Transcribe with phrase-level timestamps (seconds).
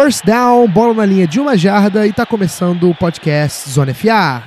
[0.00, 4.44] First down, bola na linha de uma jarda e tá começando o podcast Zona FA.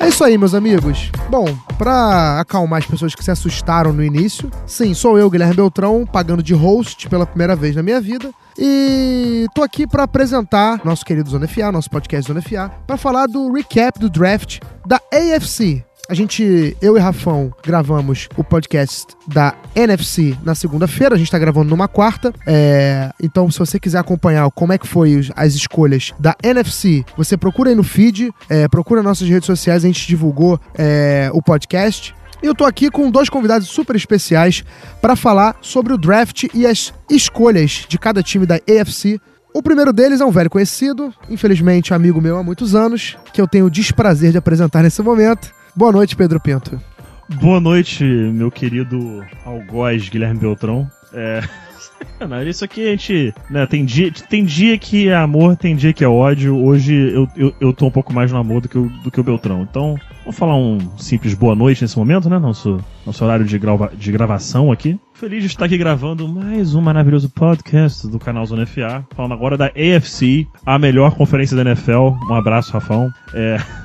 [0.00, 1.12] É isso aí, meus amigos.
[1.30, 1.46] Bom,
[1.78, 6.42] pra acalmar as pessoas que se assustaram no início, sim, sou eu, Guilherme Beltrão, pagando
[6.42, 8.32] de host pela primeira vez na minha vida.
[8.58, 13.28] E tô aqui para apresentar nosso querido Zona FA, nosso podcast Zona FA, para falar
[13.28, 19.54] do recap do draft da AFC, a gente, eu e Rafão, gravamos o podcast da
[19.74, 21.14] NFC na segunda-feira.
[21.14, 22.34] A gente tá gravando numa quarta.
[22.46, 27.34] É, então, se você quiser acompanhar como é que foi as escolhas da NFC, você
[27.34, 29.84] procura aí no feed, é, procura nossas redes sociais.
[29.84, 32.14] A gente divulgou é, o podcast.
[32.42, 34.62] E eu tô aqui com dois convidados super especiais
[35.00, 39.18] para falar sobre o draft e as escolhas de cada time da AFC
[39.54, 43.46] o primeiro deles é um velho conhecido, infelizmente amigo meu há muitos anos, que eu
[43.46, 45.52] tenho o desprazer de apresentar nesse momento.
[45.74, 46.78] Boa noite, Pedro Pinto.
[47.40, 50.86] Boa noite, meu querido algoz Guilherme Beltrão.
[51.14, 51.40] É.
[52.46, 53.34] Isso aqui a gente.
[53.50, 56.56] Né, tem, dia, tem dia que é amor, tem dia que é ódio.
[56.56, 59.20] Hoje eu, eu, eu tô um pouco mais no amor do que, o, do que
[59.20, 59.62] o Beltrão.
[59.62, 62.38] Então, vamos falar um simples boa noite nesse momento, né?
[62.38, 65.00] Nosso, nosso horário de, grava, de gravação aqui.
[65.14, 69.04] Feliz de estar aqui gravando mais um maravilhoso podcast do canal Zona FA.
[69.16, 72.14] Falando agora da AFC, a melhor conferência da NFL.
[72.28, 73.10] Um abraço, Rafão.
[73.32, 73.56] É.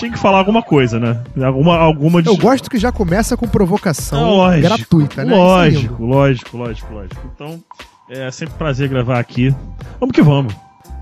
[0.00, 1.22] tinha que falar alguma coisa, né?
[1.44, 2.28] Alguma, alguma de...
[2.28, 5.32] Eu gosto que já começa com provocação lógico, gratuita, né?
[5.32, 7.30] É lógico, lógico, lógico, lógico.
[7.34, 7.62] Então,
[8.08, 9.54] é sempre um prazer gravar aqui.
[10.00, 10.54] Vamos que vamos.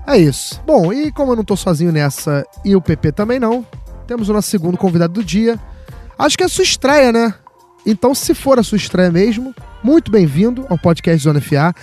[0.05, 0.61] É isso.
[0.67, 3.65] Bom, e como eu não tô sozinho nessa e o PP também não,
[4.05, 5.57] temos o nosso segundo convidado do dia.
[6.17, 7.33] Acho que é a sua estreia, né?
[7.85, 11.73] Então, se for a sua estreia mesmo, muito bem-vindo ao podcast Zona FA.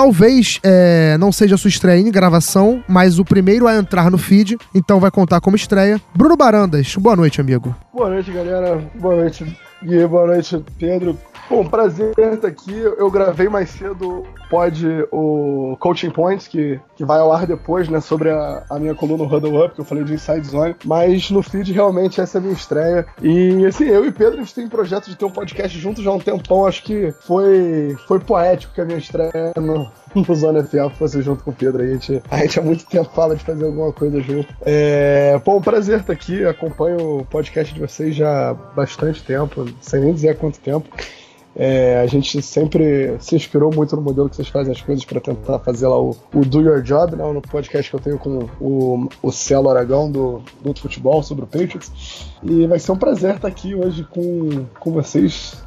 [0.00, 4.56] Talvez é, não seja sua estreia em gravação, mas o primeiro a entrar no feed,
[4.74, 6.00] então vai contar como estreia.
[6.14, 7.76] Bruno Barandas, boa noite, amigo.
[7.92, 8.82] Boa noite, galera.
[8.94, 9.44] Boa noite,
[9.82, 10.06] Gui.
[10.06, 11.18] Boa noite, Pedro.
[11.50, 12.72] Bom, prazer estar aqui.
[12.72, 18.00] Eu gravei mais cedo pode o Coaching Points, que, que vai ao ar depois, né,
[18.00, 21.40] sobre a, a minha coluna Huddle Up, que eu falei de Inside Zone, mas no
[21.40, 23.06] feed realmente essa é a minha estreia.
[23.22, 26.10] E assim, eu e Pedro, a gente tem projeto de ter um podcast juntos já
[26.10, 30.64] há um tempão, acho que foi, foi poético que a minha estreia no, no Zona
[30.64, 31.82] FA fosse junto com o Pedro.
[31.82, 34.48] A gente, a gente há muito tempo fala de fazer alguma coisa junto.
[34.62, 39.66] É, pô, um prazer estar aqui, acompanho o podcast de vocês já há bastante tempo,
[39.80, 40.88] sem nem dizer há quanto tempo.
[41.54, 45.20] É, a gente sempre se inspirou muito no modelo que vocês fazem as coisas para
[45.20, 48.48] tentar fazer lá o, o, Do Your Job, né, no podcast que eu tenho com
[48.60, 52.30] o, o Celo Aragão do, do Futebol sobre o Patriots.
[52.42, 55.60] E vai ser um prazer estar aqui hoje com, com vocês.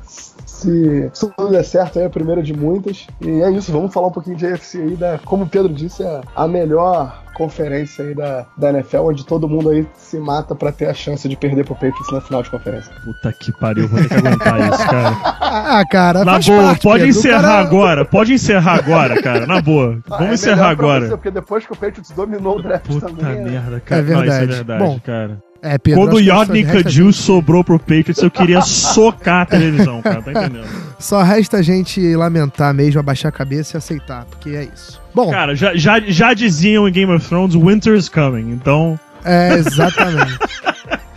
[0.64, 3.06] Se, se tudo der certo, é a primeira de muitas.
[3.20, 6.04] E é isso, vamos falar um pouquinho de AFC aí, da, como o Pedro disse,
[6.04, 10.72] é a melhor conferência aí da, da NFL, onde todo mundo aí se mata para
[10.72, 12.94] ter a chance de perder pro Patriots na final de conferência.
[13.04, 15.18] Puta que pariu, vou ter que aguentar isso, cara.
[15.42, 17.60] ah, cara, Na boa, parte, pode Pedro, encerrar cara...
[17.60, 20.00] agora, pode encerrar agora, cara, na boa.
[20.10, 21.08] Ah, Vamos é encerrar agora.
[21.08, 23.38] Você, porque depois que o Patriots dominou o draft Puta também...
[23.38, 24.02] Puta merda, cara.
[24.02, 24.28] É verdade.
[24.28, 25.42] Não, isso é verdade, Bom, cara.
[25.64, 30.22] É, Pedro, Quando o Yodney Cadill sobrou pro Patriots, eu queria socar a televisão, cara,
[30.22, 30.68] tá entendendo?
[31.00, 35.02] Só resta a gente lamentar mesmo, abaixar a cabeça e aceitar, porque é isso.
[35.16, 35.32] Bom.
[35.32, 39.00] Cara, já, já, já diziam em Game of Thrones, Winter is coming, então.
[39.24, 40.38] É, exatamente.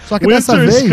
[0.07, 0.91] Só que dessa vez,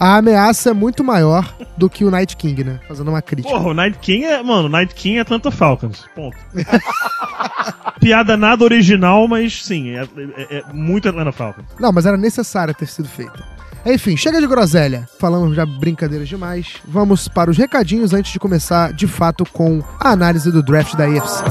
[0.00, 2.80] a ameaça é muito maior do que o Night King, né?
[2.88, 3.54] Fazendo uma crítica.
[3.54, 4.42] Porra, o Night King é.
[4.42, 6.04] Mano, o Night King é Atlanta Falcons.
[6.14, 6.36] Ponto.
[8.00, 10.02] Piada nada original, mas sim, é,
[10.36, 11.66] é, é muito Atlanta Falcons.
[11.78, 13.44] Não, mas era necessário ter sido feita.
[13.84, 15.08] Enfim, chega de groselha.
[15.18, 16.74] Falamos já brincadeiras demais.
[16.86, 21.08] Vamos para os recadinhos antes de começar de fato com a análise do draft da
[21.08, 21.44] EFC.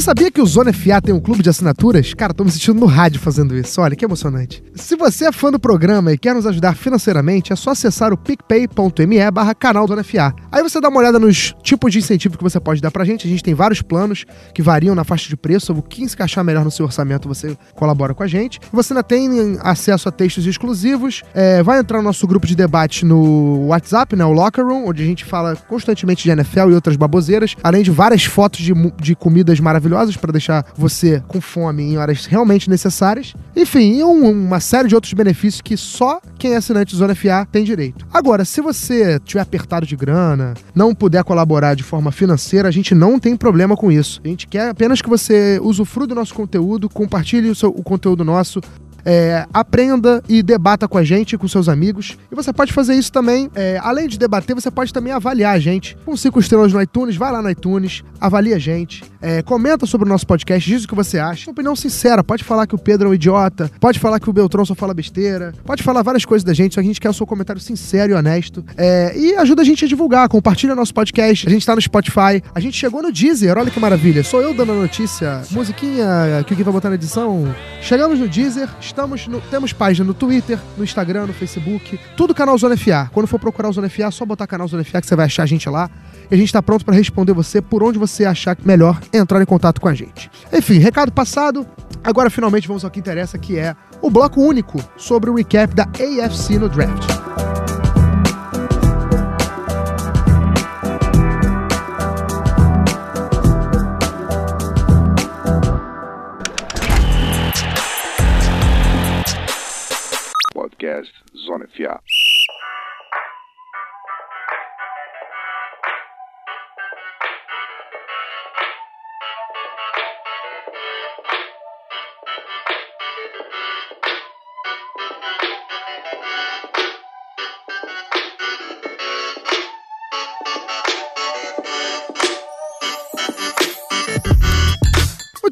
[0.00, 2.14] Você sabia que o Zona FA tem um clube de assinaturas?
[2.14, 3.82] Cara, tô me sentindo no rádio fazendo isso.
[3.82, 4.64] Olha, que emocionante.
[4.74, 8.16] Se você é fã do programa e quer nos ajudar financeiramente, é só acessar o
[8.16, 10.34] picpay.me barra canal Zona FA.
[10.50, 13.26] Aí você dá uma olhada nos tipos de incentivo que você pode dar pra gente.
[13.26, 14.24] A gente tem vários planos
[14.54, 15.74] que variam na faixa de preço.
[15.74, 18.58] O que encaixar melhor no seu orçamento, você colabora com a gente.
[18.72, 21.22] Você ainda tem acesso a textos exclusivos.
[21.34, 24.24] É, vai entrar no nosso grupo de debate no WhatsApp, né?
[24.24, 27.90] O Locker Room, onde a gente fala constantemente de NFL e outras baboseiras, além de
[27.90, 32.70] várias fotos de, de comidas maravilhosas maravilhosas para deixar você com fome em horas realmente
[32.70, 33.34] necessárias.
[33.54, 37.64] Enfim, uma série de outros benefícios que só quem é assinante do Zona FA tem
[37.64, 38.06] direito.
[38.12, 42.94] Agora, se você tiver apertado de grana, não puder colaborar de forma financeira, a gente
[42.94, 44.20] não tem problema com isso.
[44.24, 48.24] A gente quer apenas que você usufrua do nosso conteúdo, compartilhe o, seu, o conteúdo
[48.24, 48.60] nosso
[49.04, 52.16] É, aprenda e debata com a gente, com seus amigos.
[52.30, 55.58] E você pode fazer isso também, é, além de debater, você pode também avaliar a
[55.58, 57.16] gente com cinco estrelas no iTunes.
[57.16, 60.88] Vai lá no iTunes, avalia a gente, é, comenta sobre o nosso podcast, diz o
[60.88, 61.48] que você acha.
[61.48, 64.32] Uma opinião sincera, pode falar que o Pedro é um idiota, pode falar que o
[64.32, 67.10] Beltrão só fala besteira, pode falar várias coisas da gente, só que a gente quer
[67.10, 68.64] o seu comentário sincero e honesto.
[68.76, 71.46] É, e ajuda a gente a divulgar, compartilha nosso podcast.
[71.46, 74.22] A gente tá no Spotify, a gente chegou no Deezer, olha que maravilha.
[74.22, 77.54] Sou eu dando a notícia, musiquinha que o Gui vai botar na edição.
[77.80, 82.56] Chegamos no Deezer, estamos no, temos página no Twitter, no Instagram, no Facebook, tudo canal
[82.58, 83.08] Zona FA.
[83.12, 85.26] Quando for procurar o Zona FA, é só botar canal Zona FA que você vai
[85.26, 85.90] achar a gente lá.
[86.30, 89.46] E a gente está pronto para responder você por onde você achar melhor entrar em
[89.46, 90.30] contato com a gente.
[90.52, 91.66] Enfim, recado passado.
[92.02, 95.84] Agora finalmente vamos ao que interessa, que é o bloco único sobre o recap da
[95.84, 97.19] AFC no draft.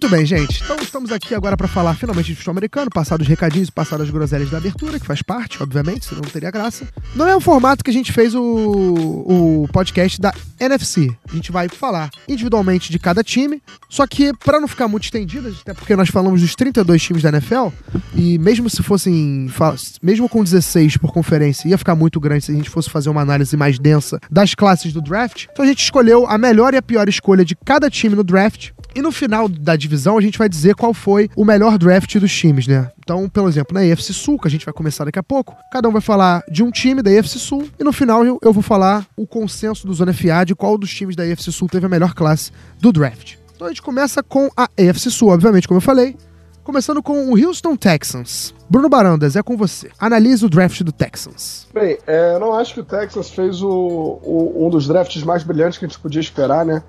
[0.08, 0.62] Muito bem, gente.
[0.62, 4.08] Então estamos aqui agora para falar finalmente de futebol americano, passar os recadinhos, passar as
[4.08, 6.88] groselhas da abertura, que faz parte, obviamente, senão não teria graça.
[7.14, 11.14] Não é o formato que a gente fez o, o podcast da NFC.
[11.30, 15.54] A gente vai falar individualmente de cada time, só que para não ficar muito estendido,
[15.60, 17.68] até porque nós falamos dos 32 times da NFL,
[18.14, 19.52] e mesmo se fossem,
[20.02, 23.20] mesmo com 16 por conferência, ia ficar muito grande se a gente fosse fazer uma
[23.20, 25.48] análise mais densa das classes do draft.
[25.52, 28.70] Então a gente escolheu a melhor e a pior escolha de cada time no draft.
[28.94, 32.32] E no final da divisão a gente vai dizer qual foi o melhor draft dos
[32.34, 32.90] times, né?
[32.98, 35.88] Então, pelo exemplo, na AFC Sul, que a gente vai começar daqui a pouco, cada
[35.88, 38.62] um vai falar de um time da AFC Sul e no final eu, eu vou
[38.62, 41.88] falar o consenso do Zona FA de qual dos times da AFC Sul teve a
[41.88, 42.50] melhor classe
[42.80, 43.34] do draft.
[43.54, 46.16] Então a gente começa com a AFC Sul, obviamente, como eu falei.
[46.64, 48.52] Começando com o Houston Texans.
[48.68, 49.88] Bruno Barandas, é com você.
[49.98, 51.66] Analise o draft do Texans.
[51.72, 55.42] Bem, é, eu não acho que o Texas fez o, o- um dos drafts mais
[55.42, 56.82] brilhantes que a gente podia esperar, né?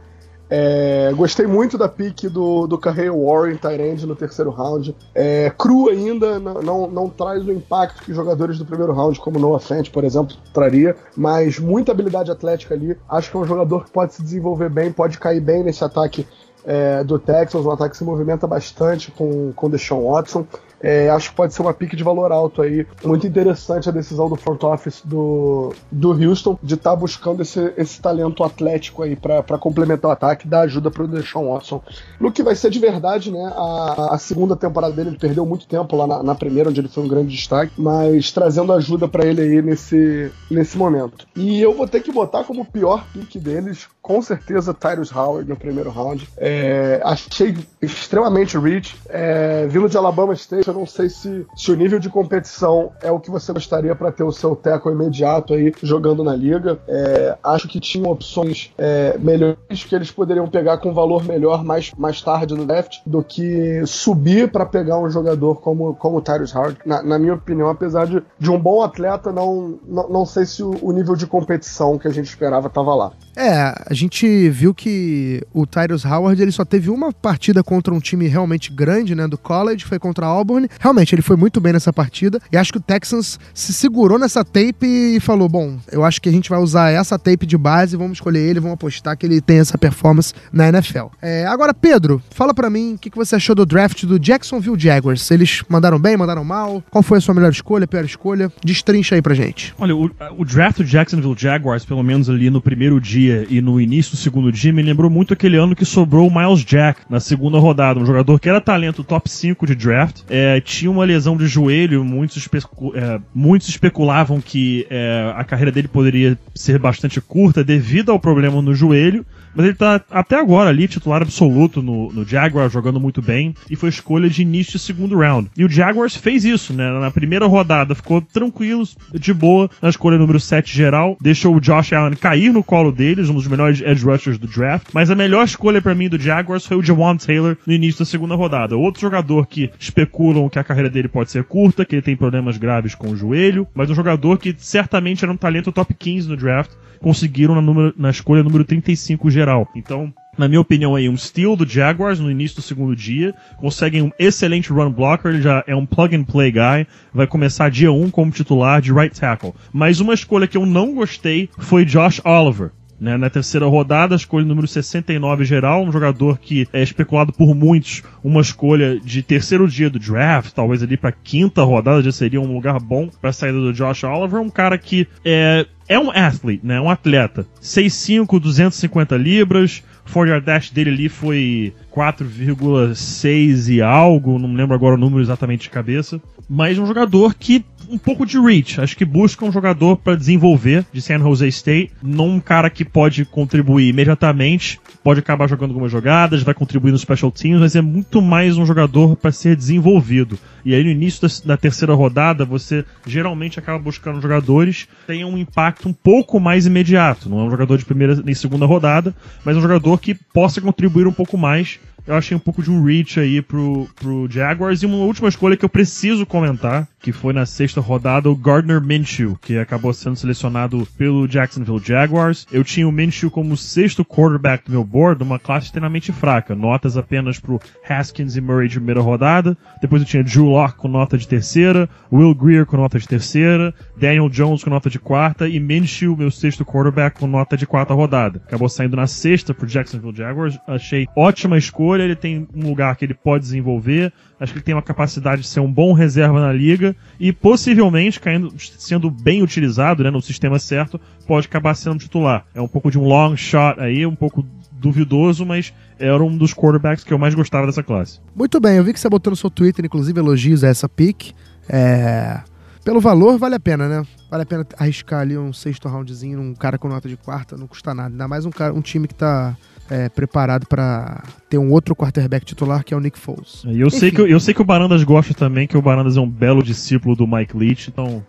[0.50, 4.96] É, gostei muito da pick do, do Carreiro Warren, Tyrande, no terceiro round.
[5.14, 9.38] É, cru ainda, não, não, não traz o impacto que jogadores do primeiro round, como
[9.38, 12.98] Noah Fant, por exemplo, traria, mas muita habilidade atlética ali.
[13.08, 16.26] Acho que é um jogador que pode se desenvolver bem, pode cair bem nesse ataque
[16.66, 20.46] é, do Texans, um ataque que se movimenta bastante com com Deshaun Watson.
[20.82, 22.86] É, acho que pode ser uma pique de valor alto aí.
[23.04, 28.02] Muito interessante a decisão do front office do, do Houston de estar buscando esse, esse
[28.02, 31.82] talento atlético aí para complementar o ataque, dar ajuda para o Deshaun Watson.
[32.20, 33.52] No que vai ser de verdade, né?
[33.56, 36.88] A, a segunda temporada dele, ele perdeu muito tempo lá na, na primeira, onde ele
[36.88, 41.28] foi um grande destaque, mas trazendo ajuda para ele aí nesse, nesse momento.
[41.36, 45.56] E eu vou ter que botar como pior pique deles, com certeza, Tyrus Howard no
[45.56, 46.28] primeiro round.
[46.38, 48.96] É, achei extremamente rich.
[49.10, 53.12] É, vindo de Alabama State, eu não sei se, se o nível de competição é
[53.12, 56.80] o que você gostaria para ter o seu teco imediato aí jogando na liga.
[56.88, 61.92] É, acho que tinham opções é, melhores que eles poderiam pegar com valor melhor mais,
[61.98, 66.56] mais tarde no draft do que subir para pegar um jogador como, como o Tyrus
[66.56, 66.78] Howard.
[66.86, 70.64] Na, na minha opinião, apesar de, de um bom atleta, não, não, não sei se
[70.64, 73.12] o, o nível de competição que a gente esperava estava lá.
[73.40, 78.00] É, a gente viu que o Tyrus Howard ele só teve uma partida contra um
[78.02, 80.68] time realmente grande, né, do college, foi contra a Auburn.
[80.78, 82.42] Realmente, ele foi muito bem nessa partida.
[82.52, 86.28] E acho que o Texans se segurou nessa tape e falou: bom, eu acho que
[86.28, 89.40] a gente vai usar essa tape de base, vamos escolher ele, vamos apostar que ele
[89.40, 91.06] tem essa performance na NFL.
[91.22, 94.78] É, agora, Pedro, fala pra mim o que, que você achou do draft do Jacksonville
[94.78, 95.32] Jaguars.
[95.32, 96.84] Eles mandaram bem, mandaram mal?
[96.92, 98.52] Qual foi a sua melhor escolha, pior escolha?
[98.66, 99.74] Destrincha aí pra gente.
[99.80, 103.80] Olha, o, o draft do Jacksonville Jaguars, pelo menos ali no primeiro dia e no
[103.80, 107.20] início do segundo dia, me lembrou muito aquele ano que sobrou o Miles Jack na
[107.20, 108.00] segunda rodada.
[108.00, 112.04] Um jogador que era talento top 5 de draft, é, tinha uma lesão de joelho,
[112.04, 118.12] muitos, especu- é, muitos especulavam que é, a carreira dele poderia ser bastante curta devido
[118.12, 119.26] ao problema no joelho.
[119.56, 123.54] Mas ele tá até agora ali, titular absoluto no, no Jaguars, jogando muito bem.
[123.70, 125.50] E foi escolha de início de segundo round.
[125.58, 126.90] E o Jaguars fez isso, né?
[127.00, 131.18] Na primeira rodada ficou tranquilo, de boa, na escolha número 7 geral.
[131.22, 134.88] Deixou o Josh Allen cair no colo deles, um dos melhores edge rushers do draft.
[134.94, 138.06] Mas a melhor escolha pra mim do Jaguars foi o Jawan Taylor no início da
[138.06, 138.78] segunda rodada.
[138.78, 142.58] Outro jogador que especulam que a carreira dele pode ser curta, que ele tem problemas
[142.58, 143.68] graves com o joelho.
[143.74, 147.94] Mas um jogador que certamente era um talento top 15 no draft conseguiram na, número-
[147.98, 149.68] na escolha número 35 geral geral.
[149.76, 154.02] Então, na minha opinião aí, um steal do Jaguars no início do segundo dia, conseguem
[154.02, 157.92] um excelente run blocker, ele já é um plug and play guy, vai começar dia
[157.92, 159.54] 1 como titular de right tackle.
[159.72, 162.72] Mas uma escolha que eu não gostei foi Josh Oliver.
[163.00, 168.04] Né, na terceira rodada, escolha número 69 geral, um jogador que é especulado por muitos,
[168.22, 172.54] uma escolha de terceiro dia do draft, talvez ali para quinta rodada já seria um
[172.54, 176.80] lugar bom para saída do Josh Oliver, um cara que é, é um athlete, né,
[176.80, 184.76] um atleta, 6'5", 250 libras, 4 dash dele ali foi 4,6 e algo, não lembro
[184.76, 188.80] agora o número exatamente de cabeça, mas um jogador que um pouco de reach.
[188.80, 192.86] Acho que busca um jogador para desenvolver de San Jose State, não um cara que
[192.86, 197.82] pode contribuir imediatamente, pode acabar jogando algumas jogadas, vai contribuir nos special teams, mas é
[197.82, 200.38] muito mais um jogador para ser desenvolvido.
[200.64, 205.32] E aí no início da, da, terceira rodada, você geralmente acaba buscando jogadores que tenham
[205.32, 207.30] um impacto um pouco mais imediato.
[207.30, 210.62] Não é um jogador de primeira nem segunda rodada, mas é um jogador que possa
[210.62, 214.82] contribuir um pouco mais eu achei um pouco de um reach aí pro, pro Jaguars.
[214.82, 218.82] E uma última escolha que eu preciso comentar, que foi na sexta rodada, o Gardner
[218.82, 222.46] Minshew, que acabou sendo selecionado pelo Jacksonville Jaguars.
[222.52, 226.56] Eu tinha o Minshew como sexto quarterback do meu board, uma classe extremamente fraca.
[226.56, 229.58] Notas apenas pro Haskins e Murray de primeira rodada.
[229.82, 233.74] Depois eu tinha Drew Locke com nota de terceira, Will Greer com nota de terceira,
[233.98, 237.94] Daniel Jones com nota de quarta e Minshew, meu sexto quarterback, com nota de quarta
[237.94, 238.42] rodada.
[238.48, 240.58] Acabou saindo na sexta pro Jacksonville Jaguars.
[240.68, 244.76] Achei ótima escolha ele tem um lugar que ele pode desenvolver, acho que ele tem
[244.76, 250.04] uma capacidade de ser um bom reserva na liga e possivelmente, caindo, sendo bem utilizado
[250.04, 252.46] né, no sistema certo, pode acabar sendo titular.
[252.54, 256.54] É um pouco de um long shot aí, um pouco duvidoso, mas era um dos
[256.54, 258.20] quarterbacks que eu mais gostava dessa classe.
[258.36, 261.34] Muito bem, eu vi que você botou no seu Twitter, inclusive, elogios a essa pick.
[261.68, 262.42] É...
[262.84, 264.04] Pelo valor, vale a pena, né?
[264.32, 267.68] Vale a pena arriscar ali um sexto roundzinho, um cara com nota de quarta, não
[267.68, 268.10] custa nada.
[268.10, 269.56] Ainda mais um, cara, um time que tá
[269.90, 273.64] é, preparado para ter um outro quarterback titular que é o Nick Foles.
[273.66, 276.22] É, eu sei, que, eu sei que o Barandas gosta também, que o Barandas é
[276.22, 278.24] um belo discípulo do Mike Leach, então.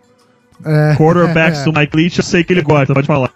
[0.65, 3.31] É, quarterbacks é, do Mike Leach, eu sei que ele gosta, pode falar.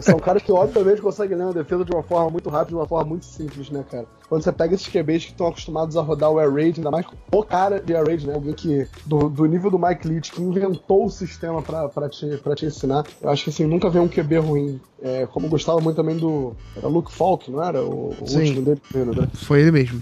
[0.00, 2.86] São caras que, obviamente, conseguem ler uma defesa de uma forma muito rápida, de uma
[2.86, 4.06] forma muito simples, né, cara?
[4.28, 7.06] Quando você pega esses QBs que estão acostumados a rodar o air raid, ainda mais
[7.30, 8.34] o cara de air raid, né?
[8.34, 12.26] Alguém que, do, do nível do Mike Leach, que inventou o sistema pra, pra, te,
[12.38, 13.04] pra te ensinar.
[13.20, 14.80] Eu acho que, assim, nunca vi um QB ruim.
[15.02, 16.54] É, como gostava muito também do.
[16.76, 17.82] Era Luke Falk, não era?
[17.82, 18.38] O, o Sim.
[18.38, 19.28] último dele, né?
[19.34, 20.00] Foi ele mesmo.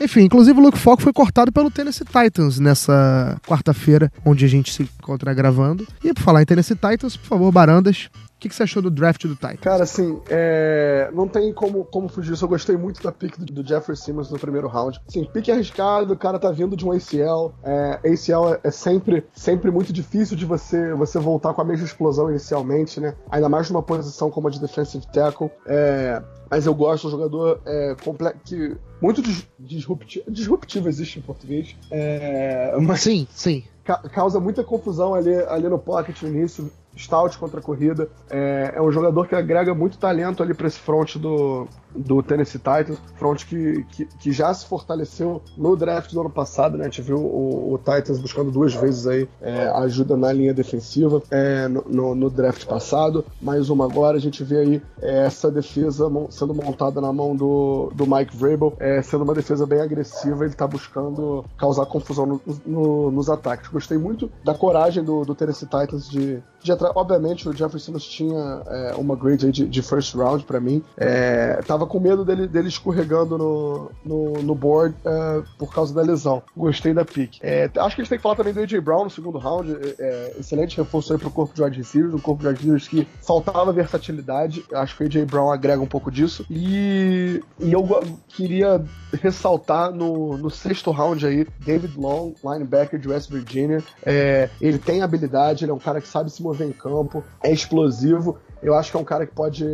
[0.00, 4.72] Enfim, inclusive o Luke Falk foi cortado pelo Tennessee Titans nessa quarta-feira, onde a gente
[4.72, 5.86] se encontra gravando.
[6.02, 8.08] E por falar em Tennessee Titans, por favor, Barandas,
[8.40, 9.60] que, que, você achou do draft do Titans?
[9.60, 11.10] Cara, assim, é...
[11.12, 12.44] não tem como, como fugir disso.
[12.44, 15.00] Eu gostei muito da pick do, do Jeffrey Simmons no primeiro round.
[15.08, 17.52] Sim, pick arriscado, o cara tá vindo de um ACL.
[17.62, 21.84] É, ACL é, é, sempre, sempre muito difícil de você, você voltar com a mesma
[21.84, 23.14] explosão inicialmente, né?
[23.30, 25.50] Ainda mais numa posição como a de defensive tackle.
[25.66, 27.94] É, mas eu gosto do jogador é,
[28.44, 29.22] que muito
[29.58, 31.76] disruptivo, disruptivo existe em português.
[31.90, 33.64] É, mas sim, sim.
[33.84, 38.08] Ca causa muita confusão ali, ali no pocket no início stout contra a corrida.
[38.28, 42.58] É, é um jogador que agrega muito talento ali para esse front do, do Tennessee
[42.58, 46.84] Titans, front que, que, que, já se fortaleceu no draft do ano passado, né?
[46.84, 51.22] A gente viu o, o Titans buscando duas vezes aí é, ajuda na linha defensiva
[51.30, 56.10] é, no, no, draft passado, mais uma agora a gente vê aí é, essa defesa
[56.30, 60.54] sendo montada na mão do, do Mike Vrabel, é, sendo uma defesa bem agressiva, ele
[60.54, 63.68] tá buscando causar confusão no, no, nos ataques.
[63.68, 68.62] Gostei muito da coragem do, do Tennessee Titans de, de Obviamente o Jeffrey Simmons tinha
[68.66, 70.82] é, uma grade de, de first round para mim,
[71.66, 76.02] tava tava com medo dele, dele escorregando no, no, no board uh, por causa da
[76.02, 76.42] lesão.
[76.54, 77.38] Gostei da pick.
[77.40, 79.72] É, acho que a gente tem que falar também do AJ Brown no segundo round.
[79.72, 82.88] É, é, excelente reforço aí pro corpo de wide receivers, um corpo de wide receivers
[82.88, 84.64] que faltava versatilidade.
[84.74, 86.44] Acho que o AJ Brown agrega um pouco disso.
[86.50, 87.88] E, e eu
[88.28, 88.84] queria
[89.14, 93.82] ressaltar no, no sexto round aí, David Long, linebacker de West Virginia.
[94.04, 97.50] É, ele tem habilidade, ele é um cara que sabe se mover em campo, é
[97.50, 99.64] explosivo eu acho que é um cara que pode,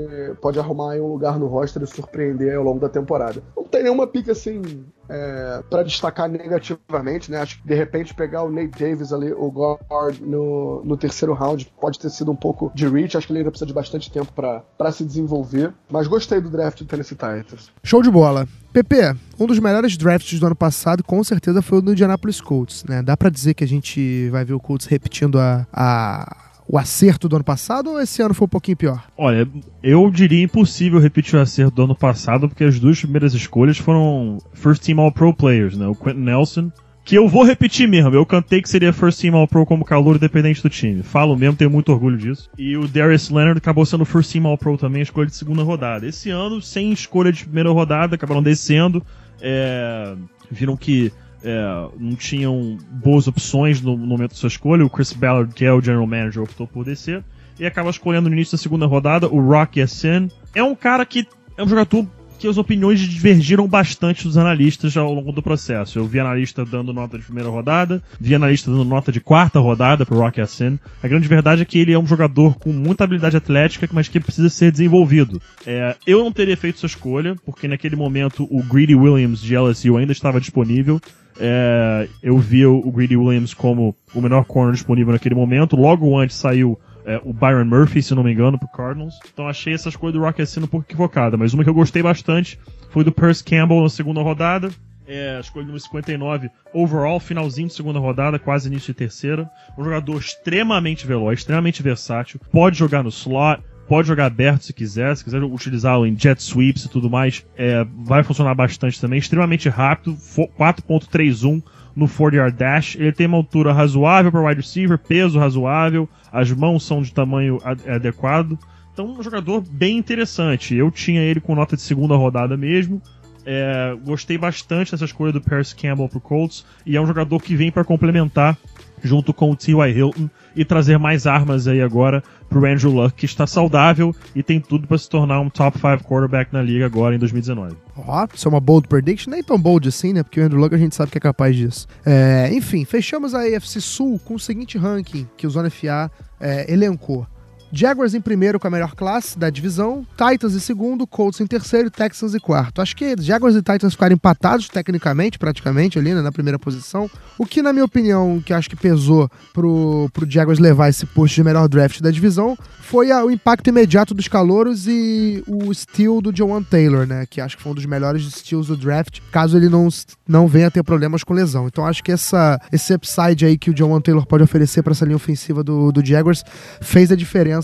[0.41, 3.43] pode arrumar um lugar no roster e surpreender ao longo da temporada.
[3.57, 7.39] Não tem nenhuma pica assim é, para destacar negativamente, né?
[7.39, 11.71] Acho que de repente pegar o Nate Davis ali, o guard, no, no terceiro round
[11.81, 13.17] pode ter sido um pouco de reach.
[13.17, 15.73] Acho que ele ainda precisa de bastante tempo para se desenvolver.
[15.91, 17.71] Mas gostei do draft do Tennessee Titans.
[17.83, 18.47] Show de bola.
[18.73, 22.85] PP, um dos melhores drafts do ano passado, com certeza, foi o do Indianapolis Colts,
[22.85, 23.03] né?
[23.03, 27.29] Dá para dizer que a gente vai ver o Colts repetindo a, a o acerto
[27.29, 29.05] do ano passado ou esse ano foi um pouquinho pior?
[29.17, 29.49] Olha,
[29.83, 34.39] eu diria impossível repetir o acerto do ano passado, porque as duas primeiras escolhas foram
[34.53, 35.87] First Team All Pro Players, né?
[35.87, 36.73] O Quentin Nelson
[37.07, 38.13] que eu vou repetir mesmo.
[38.13, 41.05] Eu cantei que seria First Team All Pro como calor independente do time.
[41.05, 42.51] Falo mesmo, tenho muito orgulho disso.
[42.59, 46.05] E o Darius Leonard acabou sendo First Team All Pro também, escolha de segunda rodada.
[46.05, 49.07] Esse ano, sem escolha de primeira rodada, acabaram descendo.
[49.41, 50.17] É,
[50.51, 51.13] viram que
[51.43, 54.85] é, não tinham boas opções no, no, momento da sua escolha.
[54.85, 57.23] O Chris Ballard, que é o general manager, optou por descer.
[57.59, 60.31] E acaba escolhendo no início da segunda rodada o Rock Yassin.
[60.55, 61.27] É um cara que
[61.57, 65.99] é um jogador que as opiniões divergiram bastante dos analistas ao longo do processo.
[65.99, 70.05] Eu vi analista dando nota de primeira rodada, vi analista dando nota de quarta rodada
[70.05, 70.79] pro Rock Sin.
[71.03, 74.21] A grande verdade é que ele é um jogador com muita habilidade atlética, mas que
[74.21, 75.41] precisa ser desenvolvido.
[75.67, 79.97] É, eu não teria feito essa escolha, porque naquele momento o Greedy Williams de LSU
[79.97, 81.01] ainda estava disponível.
[81.39, 85.77] É, eu vi o Greedy Williams como o menor corner disponível naquele momento.
[85.77, 89.15] Logo antes saiu é, o Byron Murphy, se não me engano, pro Cardinals.
[89.33, 91.37] Então achei essas coisas do Rock assim um pouco equivocada.
[91.37, 92.59] Mas uma que eu gostei bastante
[92.91, 94.71] foi do Percy Campbell na segunda rodada.
[95.07, 99.49] É, escolha número 59, overall, finalzinho de segunda rodada, quase início de terceira.
[99.79, 102.41] Um jogador extremamente veloz, extremamente versátil.
[102.51, 106.87] Pode jogar no slot, pode jogar aberto se quiser, se quiser utilizá-lo em jet sweeps
[106.87, 109.21] e tudo mais, é, vai funcionar bastante também.
[109.21, 111.63] Extremamente rápido, 4.31
[111.97, 112.95] no 40 yard dash.
[112.97, 117.59] Ele tem uma altura razoável para wide receiver, peso razoável, as mãos são de tamanho
[117.65, 118.59] adequado.
[118.93, 120.75] Então, um jogador bem interessante.
[120.75, 123.01] Eu tinha ele com nota de segunda rodada mesmo.
[123.47, 126.67] É, gostei bastante dessa escolha do Paris Campbell pro Colts.
[126.85, 128.59] E é um jogador que vem para complementar
[129.03, 129.97] junto com o T.Y.
[129.97, 134.61] Hilton e trazer mais armas aí agora pro Andrew Luck, que está saudável e tem
[134.61, 137.77] tudo para se tornar um top 5 quarterback na liga agora em 2019.
[137.97, 140.23] Ó, oh, isso é uma bold prediction, nem tão bold assim, né?
[140.23, 141.87] Porque o Andrew Luck a gente sabe que é capaz disso.
[142.05, 146.11] É, enfim, fechamos a AFC Sul com o seguinte ranking que o Zona FA
[146.41, 147.27] é, elencou.
[147.73, 151.91] Jaguars em primeiro com a melhor classe da divisão, Titans em segundo, Colts em terceiro
[151.91, 152.81] Texans em quarto.
[152.81, 157.11] Acho que Jaguars e Titans ficaram empatados tecnicamente, praticamente, ali né, na primeira posição.
[157.39, 161.35] O que, na minha opinião, que acho que pesou pro, pro Jaguars levar esse posto
[161.35, 166.21] de melhor draft da divisão foi a, o impacto imediato dos calouros e o steal
[166.21, 167.27] do John Taylor, né?
[167.29, 169.89] Que acho que foi um dos melhores steals do draft, caso ele não,
[170.27, 171.67] não venha a ter problemas com lesão.
[171.67, 175.05] Então acho que essa, esse upside aí que o John Taylor pode oferecer para essa
[175.05, 176.45] linha ofensiva do, do Jaguars
[176.81, 177.56] fez a diferença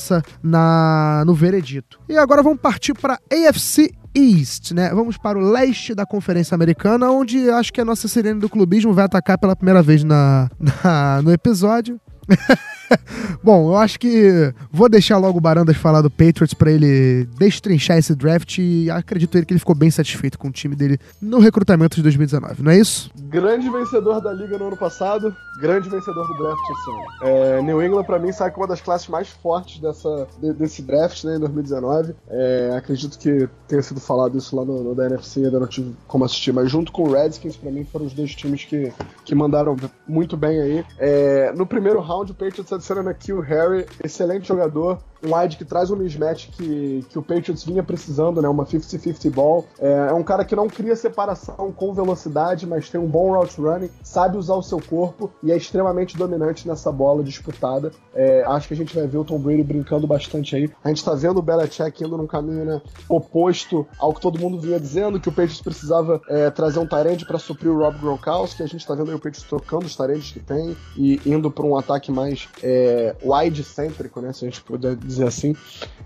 [0.42, 2.00] na, no veredito.
[2.08, 4.90] E agora vamos partir para AFC East, né?
[4.90, 8.92] Vamos para o leste da Conferência Americana, onde acho que a nossa sirene do clubismo
[8.92, 12.00] vai atacar pela primeira vez na, na no episódio.
[13.42, 17.98] Bom, eu acho que vou deixar logo o Barandas falar do Patriots para ele destrinchar
[17.98, 21.38] esse draft e acredito ele que ele ficou bem satisfeito com o time dele no
[21.38, 23.10] recrutamento de 2019, não é isso?
[23.28, 27.28] Grande vencedor da liga no ano passado, grande vencedor do draft esse.
[27.28, 30.82] É, New England para mim sai com uma das classes mais fortes dessa, de, desse
[30.82, 32.14] draft, né, em 2019.
[32.28, 35.94] É, acredito que tenha sido falado isso lá no, no da NFC, ainda não tive
[36.06, 38.92] como assistir, mas junto com o Redskins para mim foram os dois times que,
[39.24, 39.76] que mandaram
[40.06, 40.84] muito bem aí.
[40.98, 45.64] É, no primeiro round o Patriots adicionando aqui o Harry, excelente jogador, um wide que
[45.64, 48.48] traz um mismatch que, que o Patriots vinha precisando, né?
[48.48, 49.64] Uma 50-50 ball.
[49.78, 53.60] É, é, um cara que não cria separação com velocidade, mas tem um bom route
[53.60, 57.92] running, sabe usar o seu corpo e é extremamente dominante nessa bola disputada.
[58.14, 60.70] É, acho que a gente vai ver o Tom Brady brincando bastante aí.
[60.82, 64.58] A gente tá vendo o Belichick indo num caminho né, oposto ao que todo mundo
[64.58, 68.62] vinha dizendo, que o Patriots precisava é, trazer um Tyrande para suprir o Rob Gronkowski.
[68.62, 71.64] A gente tá vendo aí o Patriots trocando os Tyrands que tem e indo para
[71.64, 74.32] um ataque mais é, wide-cêntrico, né?
[74.32, 75.54] Se a gente puder dizer assim.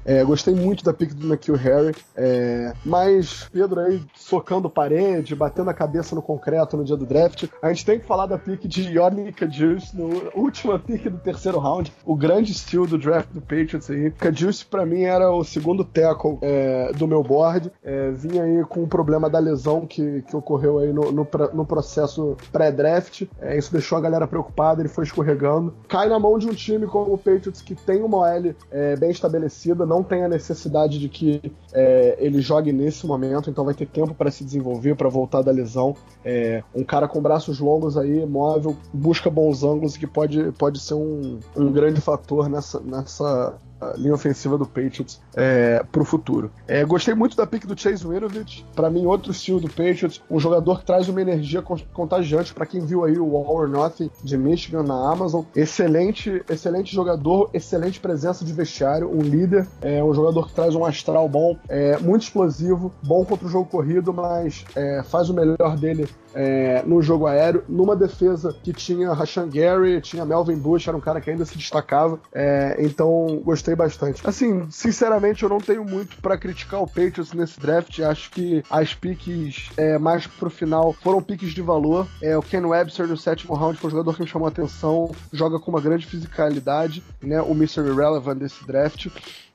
[0.05, 5.69] É, gostei muito da pick do Nakil Harry, é, mas Pedro aí socando parede, batendo
[5.69, 7.49] a cabeça no concreto no dia do draft.
[7.61, 11.59] A gente tem que falar da pick de Yorni Kajus, no última pick do terceiro
[11.59, 14.13] round, o grande steal do draft do Patriots aí.
[14.13, 18.85] Kajus para mim era o segundo tackle é, do meu board, é, vinha aí com
[18.85, 23.23] o problema da lesão que, que ocorreu aí no, no, no processo pré-draft.
[23.41, 25.75] É, isso deixou a galera preocupada, ele foi escorregando.
[25.89, 29.11] Cai na mão de um time como o Patriots que tem uma OL é, bem
[29.11, 33.87] estabelecida, não tem a necessidade de que é, ele jogue nesse momento, então vai ter
[33.87, 35.95] tempo para se desenvolver, para voltar da lesão.
[36.25, 40.95] É, um cara com braços longos aí, móvel, busca bons ângulos, que pode, pode ser
[40.95, 43.59] um, um grande fator nessa, nessa
[43.97, 46.51] linha ofensiva do Patriots é, pro futuro.
[46.67, 50.39] É, gostei muito da pick do Chase Winovich, para mim outro estilo do Patriots, um
[50.39, 54.37] jogador que traz uma energia contagiante para quem viu aí o All or Nothing de
[54.37, 55.45] Michigan na Amazon.
[55.55, 60.85] Excelente, excelente jogador, excelente presença de vestiário, um líder, é um jogador que traz um
[60.85, 65.77] astral bom, é, muito explosivo, bom contra o jogo corrido, mas é, faz o melhor
[65.77, 70.97] dele é, no jogo aéreo, numa defesa que tinha Rashan Gary, tinha Melvin Bush, era
[70.97, 72.21] um cara que ainda se destacava.
[72.33, 74.23] É, então, gostei gostei bastante.
[74.25, 77.99] Assim, sinceramente, eu não tenho muito para criticar o Patriots nesse draft.
[78.01, 82.07] Acho que as piques é, mais pro final foram piques de valor.
[82.23, 85.11] É, o Ken Webster no sétimo round foi um jogador que me chamou a atenção,
[85.33, 87.41] joga com uma grande fisicalidade, né?
[87.43, 87.81] O Mr.
[87.81, 89.09] Irrelevant desse draft.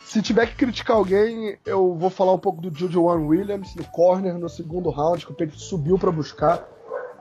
[0.04, 3.86] Se tiver que criticar alguém, eu vou falar um pouco do Juju Warren Williams, no
[3.86, 6.68] corner, no segundo round, que o Patriots subiu para buscar.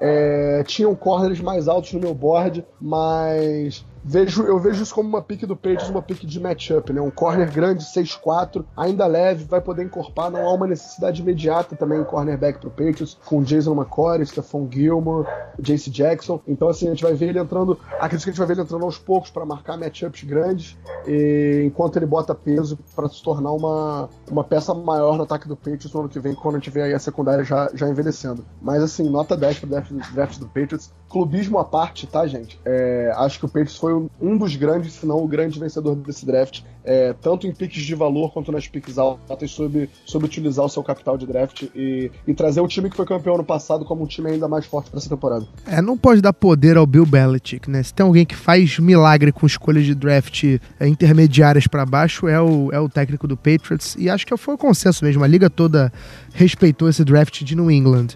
[0.00, 5.22] É, tinham corners mais altos no meu board, mas vejo, eu vejo isso como uma
[5.22, 7.00] pique do Patriots, uma pique de matchup, né?
[7.00, 12.00] Um corner grande, 6'4", ainda leve, vai poder encorpar, não há uma necessidade imediata também
[12.00, 15.26] em cornerback pro Patriots, com Jason McCoy, Stephon Gilmore,
[15.58, 16.40] Jace Jackson.
[16.46, 18.62] Então, assim, a gente vai ver ele entrando, acredito que a gente vai ver ele
[18.62, 23.52] entrando aos poucos para marcar matchups grandes, e, enquanto ele bota peso para se tornar
[23.52, 26.70] uma, uma peça maior no ataque do Patriots no ano que vem, quando a gente
[26.70, 28.44] vê aí a secundária já, já envelhecendo.
[28.60, 30.92] Mas, assim, nota 10 pro draft, draft do Patriots.
[31.10, 32.56] Clubismo à parte, tá, gente?
[32.64, 36.24] É, acho que o Patriots foi um dos grandes, se não o grande vencedor desse
[36.24, 40.68] draft, é, tanto em piques de valor quanto nas piques altas, sobre, sobre utilizar o
[40.68, 44.04] seu capital de draft e, e trazer o time que foi campeão ano passado como
[44.04, 45.46] um time ainda mais forte para essa temporada.
[45.66, 47.82] É, não pode dar poder ao Bill Belichick, né?
[47.82, 50.44] Se tem alguém que faz milagre com escolhas de draft
[50.78, 54.54] é, intermediárias para baixo, é o, é o técnico do Patriots, e acho que foi
[54.54, 55.92] o consenso mesmo, a liga toda
[56.32, 58.08] respeitou esse draft de New England.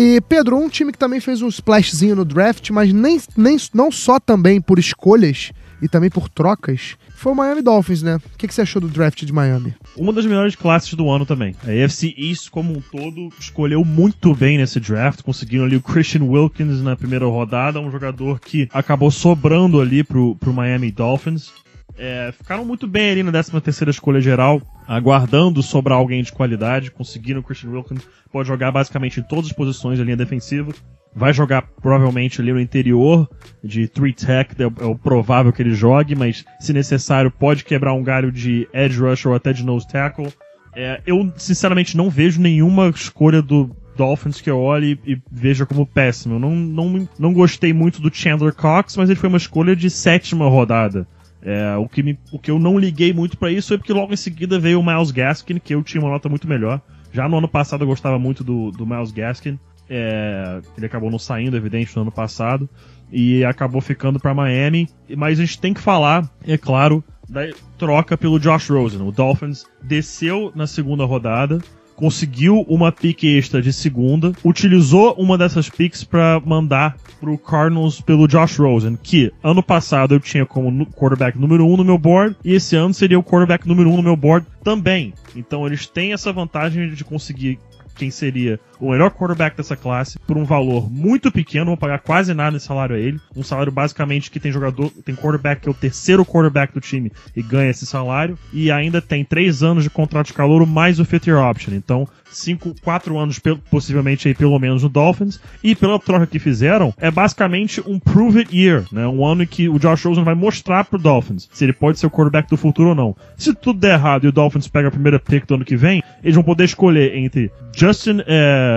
[0.00, 3.90] E Pedro, um time que também fez um splashzinho no draft, mas nem, nem, não
[3.90, 5.50] só também por escolhas
[5.82, 8.14] e também por trocas, foi o Miami Dolphins, né?
[8.14, 9.74] O que, que você achou do draft de Miami?
[9.96, 11.56] Uma das melhores classes do ano também.
[11.66, 16.22] A AFC East, como um todo, escolheu muito bem nesse draft, conseguindo ali o Christian
[16.22, 21.50] Wilkins na primeira rodada, um jogador que acabou sobrando ali pro, pro Miami Dolphins.
[21.98, 26.90] É, ficaram muito bem ali na 13 terceira escolha geral, aguardando sobrar alguém de qualidade,
[26.90, 30.72] conseguiram o Christian Wilkins, pode jogar basicamente em todas as posições da linha defensiva,
[31.14, 33.28] vai jogar provavelmente ali no interior
[33.62, 37.92] de three tech, é, é o provável que ele jogue, mas se necessário pode quebrar
[37.92, 40.32] um galho de edge rush ou até de nose tackle.
[40.74, 45.84] É, eu sinceramente não vejo nenhuma escolha do Dolphins que eu olhe e veja como
[45.84, 46.36] péssimo.
[46.36, 49.90] Eu não, não, não gostei muito do Chandler Cox, mas ele foi uma escolha de
[49.90, 51.06] sétima rodada.
[51.42, 54.12] É, o, que me, o que eu não liguei muito para isso é porque logo
[54.12, 56.80] em seguida veio o Miles Gaskin, que eu tinha uma nota muito melhor.
[57.12, 59.58] Já no ano passado eu gostava muito do, do Miles Gaskin.
[59.88, 62.68] É, ele acabou não saindo, evidente, no ano passado.
[63.10, 64.88] E acabou ficando para Miami.
[65.16, 67.42] Mas a gente tem que falar, é claro, da
[67.78, 69.00] troca pelo Josh Rosen.
[69.00, 71.58] O Dolphins desceu na segunda rodada
[71.98, 78.28] conseguiu uma pick extra de segunda, utilizou uma dessas picks para mandar pro Cardinals pelo
[78.28, 82.36] Josh Rosen, que ano passado eu tinha como quarterback número 1 um no meu board,
[82.44, 85.12] e esse ano seria o quarterback número 1 um no meu board também.
[85.34, 87.58] Então eles têm essa vantagem de conseguir
[87.96, 92.34] quem seria o melhor quarterback dessa classe por um valor muito pequeno, vou pagar quase
[92.34, 93.20] nada de salário a ele.
[93.36, 97.12] Um salário basicamente que tem jogador, tem quarterback que é o terceiro quarterback do time
[97.34, 98.38] e ganha esse salário.
[98.52, 101.74] E ainda tem três anos de contrato de calor mais o fifth year option.
[101.74, 105.40] Então, cinco, quatro anos possivelmente aí pelo menos no Dolphins.
[105.62, 109.06] E pela troca que fizeram, é basicamente um prove it year, né?
[109.06, 112.06] Um ano em que o Josh Rosen vai mostrar pro Dolphins se ele pode ser
[112.06, 113.16] o quarterback do futuro ou não.
[113.36, 116.02] Se tudo der errado e o Dolphins pega a primeira pick do ano que vem,
[116.22, 118.67] eles vão poder escolher entre Justin é,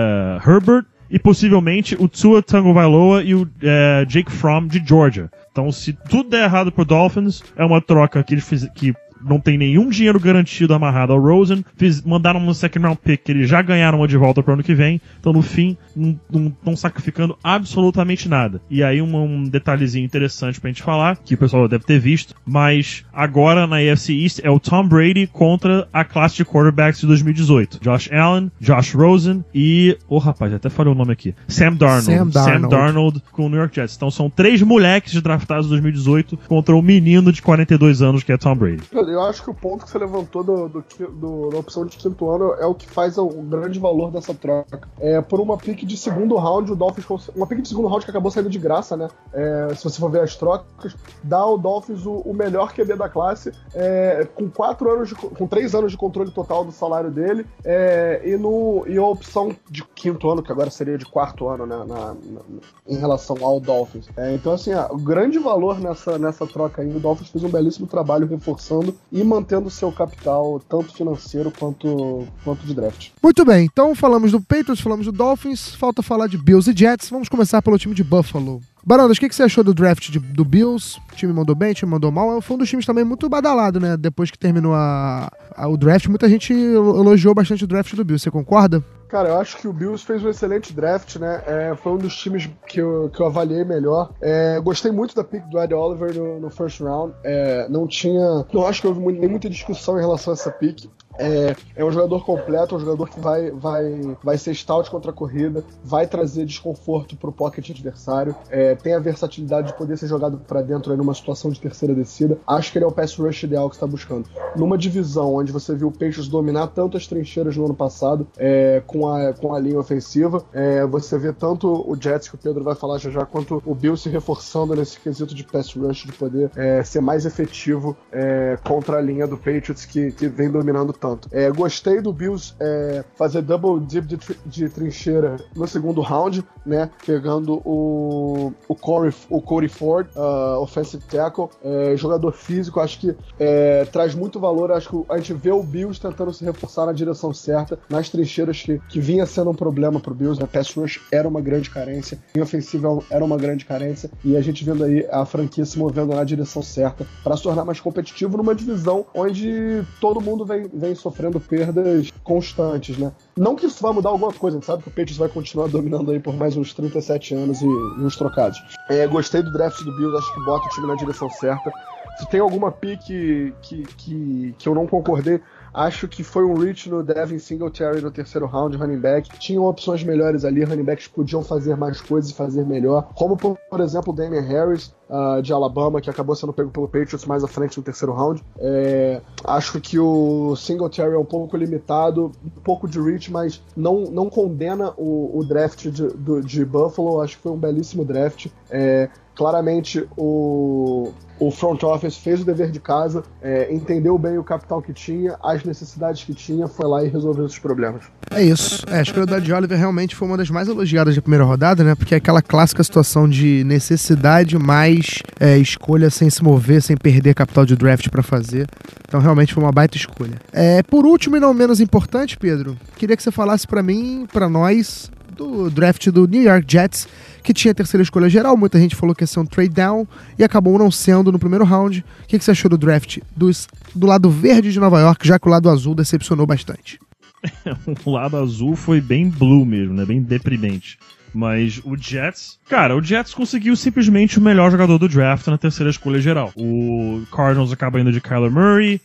[0.46, 5.30] Herbert e possivelmente o Tua Tagovailoa e o é, Jake Fromm de Georgia.
[5.50, 9.40] Então, se tudo der errado pro Dolphins, é uma troca que eles fiz, que não
[9.40, 13.48] tem nenhum dinheiro garantido amarrado ao Rosen, fiz, mandaram um second round pick que eles
[13.48, 17.36] já ganharam de volta para o ano que vem, então no fim não estão sacrificando
[17.42, 18.60] absolutamente nada.
[18.70, 22.34] E aí um, um detalhezinho interessante pra gente falar, que o pessoal deve ter visto,
[22.44, 27.06] mas agora na AFC East é o Tom Brady contra a classe de quarterbacks de
[27.06, 27.78] 2018.
[27.80, 32.04] Josh Allen, Josh Rosen e, oh rapaz, até falei o nome aqui, Sam Darnold.
[32.04, 33.96] Sam Darnold, Sam Darnold com o New York Jets.
[33.96, 38.36] Então são três moleques draftados em 2018 contra o menino de 42 anos que é
[38.36, 41.84] Tom Brady eu acho que o ponto que você levantou do, do, do, da opção
[41.84, 44.88] de quinto ano é o que faz o, grande valor dessa troca.
[44.98, 47.28] É, por uma pick de segundo round, o Dolphins.
[47.34, 49.08] Uma pick de segundo round que acabou saindo de graça, né?
[49.32, 53.08] É, se você for ver as trocas, dá ao Dolphins o, o melhor QB da
[53.08, 57.46] classe, é, com quatro anos de, com três anos de controle total do salário dele,
[57.64, 61.66] é, e, no, e a opção de quinto ano, que agora seria de quarto ano,
[61.66, 61.76] né?
[61.86, 62.42] Na, na,
[62.86, 64.08] em relação ao Dolphins.
[64.16, 67.86] É, então, assim, o grande valor nessa, nessa troca aí, o Dolphins fez um belíssimo
[67.86, 73.10] trabalho reforçando e mantendo seu capital, tanto financeiro quanto, quanto de draft.
[73.22, 77.10] Muito bem, então falamos do Patriots, falamos do Dolphins, falta falar de Bills e Jets.
[77.10, 78.60] Vamos começar pelo time de Buffalo.
[78.84, 80.98] Baronas, o que, que você achou do draft de, do Bills?
[81.12, 82.40] O time mandou bem, o time mandou mal.
[82.40, 83.96] Foi um dos times também muito badalado, né?
[83.96, 88.22] Depois que terminou a, a, o draft, muita gente elogiou bastante o draft do Bills.
[88.24, 88.82] Você concorda?
[89.12, 91.42] Cara, eu acho que o Bills fez um excelente draft, né?
[91.46, 94.10] É, foi um dos times que eu, que eu avaliei melhor.
[94.22, 97.14] É, gostei muito da pick do Ed Oliver no, no first round.
[97.22, 98.46] É, não tinha.
[98.50, 100.88] Não acho que houve nem muita discussão em relação a essa pick.
[101.22, 105.14] É, é, um jogador completo, um jogador que vai, vai, vai ser stout contra a
[105.14, 110.38] corrida, vai trazer desconforto pro pocket adversário, é, tem a versatilidade de poder ser jogado
[110.38, 112.38] para dentro aí numa situação de terceira descida.
[112.46, 114.28] Acho que ele é o pass rush ideal que está buscando.
[114.56, 118.82] Numa divisão onde você viu o Peixes dominar tanto as trincheiras no ano passado, é,
[118.84, 122.64] com, a, com a linha ofensiva, é, você vê tanto o Jets, que o Pedro
[122.64, 126.12] vai falar já já, quanto o Bill se reforçando nesse quesito de pass rush, de
[126.12, 130.92] poder é, ser mais efetivo é, contra a linha do Patriots, que, que vem dominando
[130.92, 131.11] tanto.
[131.30, 136.90] É, gostei do Bills é, fazer double dip de, de, trincheira no segundo round, né?
[137.04, 143.16] Pegando o, o, Corey, o Corey Ford, uh, offensive tackle, é, jogador físico, acho que
[143.38, 144.72] é, traz muito valor.
[144.72, 148.62] Acho que a gente vê o Bills tentando se reforçar na direção certa, nas trincheiras
[148.62, 150.48] que, que vinha sendo um problema pro Bills, né?
[150.50, 154.64] Pass rush era uma grande carência, linha ofensiva era uma grande carência, e a gente
[154.64, 158.54] vendo aí a franquia se movendo na direção certa para se tornar mais competitivo numa
[158.54, 163.12] divisão onde todo mundo vem, vem vem sofrendo perdas constantes, né?
[163.36, 165.68] Não que isso vá mudar alguma coisa, a gente sabe que o Patriots vai continuar
[165.68, 168.62] dominando aí por mais uns 37 anos e, uns trocados.
[168.88, 171.72] É, gostei do draft do Bills, acho que bota o time na direção certa.
[172.18, 175.40] Se tem alguma pique que, que, que eu não concordei,
[175.74, 179.38] Acho que foi um reach no Devin Singletary no terceiro round, running back.
[179.38, 183.08] Tinham opções melhores ali, running backs podiam fazer mais coisas e fazer melhor.
[183.14, 187.26] Como, por exemplo, o Damian Harris, uh, de Alabama, que acabou sendo pego pelo Patriots
[187.26, 188.42] mais à frente no terceiro round.
[188.58, 194.04] É, acho que o Singletary é um pouco limitado, um pouco de reach, mas não,
[194.04, 197.20] não condena o, o draft de, do, de Buffalo.
[197.20, 198.46] Acho que foi um belíssimo draft.
[198.70, 204.44] É, claramente o, o front office fez o dever de casa, é, entendeu bem o
[204.44, 208.04] capital que tinha, as necessidades que tinha, foi lá e resolveu esses problemas.
[208.30, 208.84] É isso.
[208.88, 211.94] É, a escolha Ed Oliver realmente foi uma das mais elogiadas da primeira rodada, né?
[211.94, 215.01] Porque é aquela clássica situação de necessidade mais
[215.38, 218.66] é, escolha sem se mover, sem perder capital de draft para fazer.
[219.06, 220.40] Então realmente foi uma baita escolha.
[220.52, 224.48] É, por último e não menos importante, Pedro, queria que você falasse para mim, para
[224.48, 227.08] nós, do draft do New York Jets
[227.42, 228.56] que tinha a terceira escolha geral.
[228.56, 230.06] Muita gente falou que ia ser um trade down
[230.38, 232.04] e acabou não sendo no primeiro round.
[232.22, 235.38] O que, que você achou do draft dos, do lado verde de Nova York, já
[235.38, 236.98] que o lado azul decepcionou bastante?
[238.04, 240.04] o lado azul foi bem blue mesmo, né?
[240.04, 240.98] Bem deprimente.
[241.34, 245.90] Mas o Jets, cara, o Jets conseguiu simplesmente o melhor jogador do draft na terceira
[245.90, 246.52] escolha geral.
[246.56, 249.00] O Cardinals acaba indo de Kyler Murray,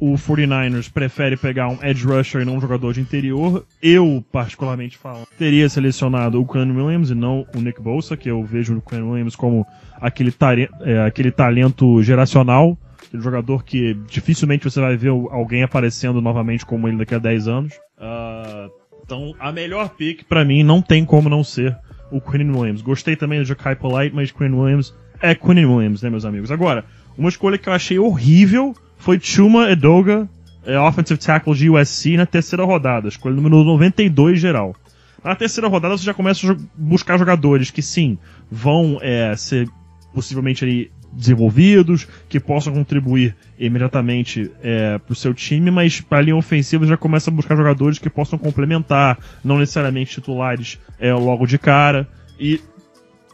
[0.00, 3.64] o 49ers prefere pegar um edge rusher e não um jogador de interior.
[3.82, 8.42] Eu, particularmente falo, teria selecionado o Quinn Williams e não o Nick Bosa, que eu
[8.42, 9.66] vejo o Quinn Williams como
[10.00, 10.34] aquele,
[10.80, 16.88] é, aquele talento geracional, aquele jogador que dificilmente você vai ver alguém aparecendo novamente como
[16.88, 17.74] ele daqui a 10 anos.
[17.98, 18.79] Uh,
[19.10, 21.76] então, a melhor pick para mim não tem como não ser
[22.12, 22.80] o Quinn Williams.
[22.80, 26.52] Gostei também do Jackai Polite, mas Quinn Williams é Quinn Williams, né, meus amigos?
[26.52, 26.84] Agora,
[27.18, 30.28] uma escolha que eu achei horrível foi Chuma Edoga,
[30.64, 34.76] é, offensive tackle de USC, na terceira rodada, escolha número 92 geral.
[35.24, 38.16] Na terceira rodada você já começa a buscar jogadores que sim,
[38.48, 39.68] vão é, ser
[40.14, 46.22] possivelmente ali desenvolvidos, que possam contribuir imediatamente é, para o seu time, mas para a
[46.22, 51.46] linha ofensiva já começa a buscar jogadores que possam complementar, não necessariamente titulares é, logo
[51.46, 52.08] de cara.
[52.38, 52.60] E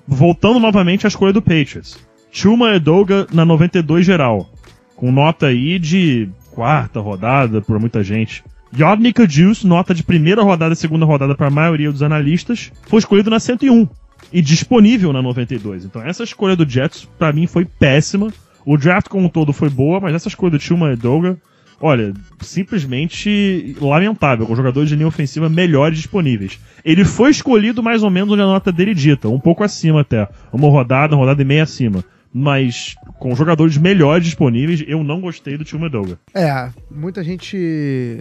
[0.06, 1.98] voltando novamente à escolha do Patriots.
[2.30, 4.50] Chuma Edoga na 92 geral
[4.96, 8.42] com nota aí de quarta rodada por muita gente.
[8.76, 12.98] Yodnika Juice, nota de primeira rodada e segunda rodada para a maioria dos analistas, foi
[12.98, 13.86] escolhido na 101
[14.32, 15.84] e disponível na 92.
[15.84, 18.32] Então essa escolha do Jets para mim foi péssima.
[18.64, 21.38] O draft como um todo foi boa, mas essa escolha do Tilma Edoga,
[21.80, 26.58] olha, simplesmente lamentável, com jogadores de linha ofensiva melhores disponíveis.
[26.84, 30.28] Ele foi escolhido mais ou menos onde a nota dele dita, um pouco acima até.
[30.52, 32.04] Uma rodada, uma rodada e meia acima
[32.38, 36.18] mas com jogadores melhores disponíveis, eu não gostei do Tio Medoga.
[36.34, 38.20] É, muita gente.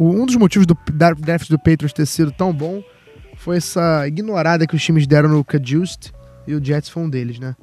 [0.00, 0.76] Um dos motivos do
[1.20, 2.82] draft do Patriots ter sido tão bom
[3.46, 6.12] foi essa ignorada que os times deram no Cajuste
[6.48, 7.54] e o Jets foi um deles, né?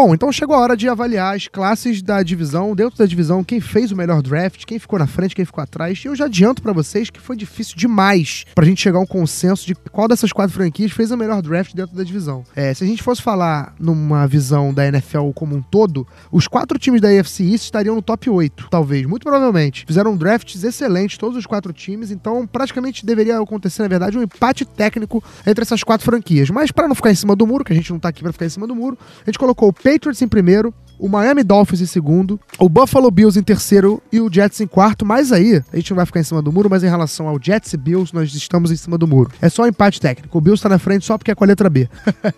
[0.00, 3.60] Bom, então chegou a hora de avaliar as classes da divisão, dentro da divisão, quem
[3.60, 6.00] fez o melhor draft, quem ficou na frente, quem ficou atrás.
[6.04, 9.06] E eu já adianto para vocês que foi difícil demais pra gente chegar a um
[9.06, 12.44] consenso de qual dessas quatro franquias fez o melhor draft dentro da divisão.
[12.54, 16.78] É, se a gente fosse falar numa visão da NFL como um todo, os quatro
[16.78, 19.84] times da AFC East estariam no top 8, talvez, muito provavelmente.
[19.84, 24.64] Fizeram drafts excelentes, todos os quatro times, então praticamente deveria acontecer, na verdade, um empate
[24.64, 26.50] técnico entre essas quatro franquias.
[26.50, 28.32] Mas para não ficar em cima do muro, que a gente não tá aqui para
[28.32, 31.80] ficar em cima do muro, a gente colocou o Patriots em primeiro, o Miami Dolphins
[31.80, 35.06] em segundo, o Buffalo Bills em terceiro e o Jets em quarto.
[35.06, 37.38] Mas aí, a gente não vai ficar em cima do muro, mas em relação ao
[37.40, 39.30] Jets e Bills, nós estamos em cima do muro.
[39.40, 40.36] É só um empate técnico.
[40.36, 41.88] O Bills tá na frente só porque é com a letra B.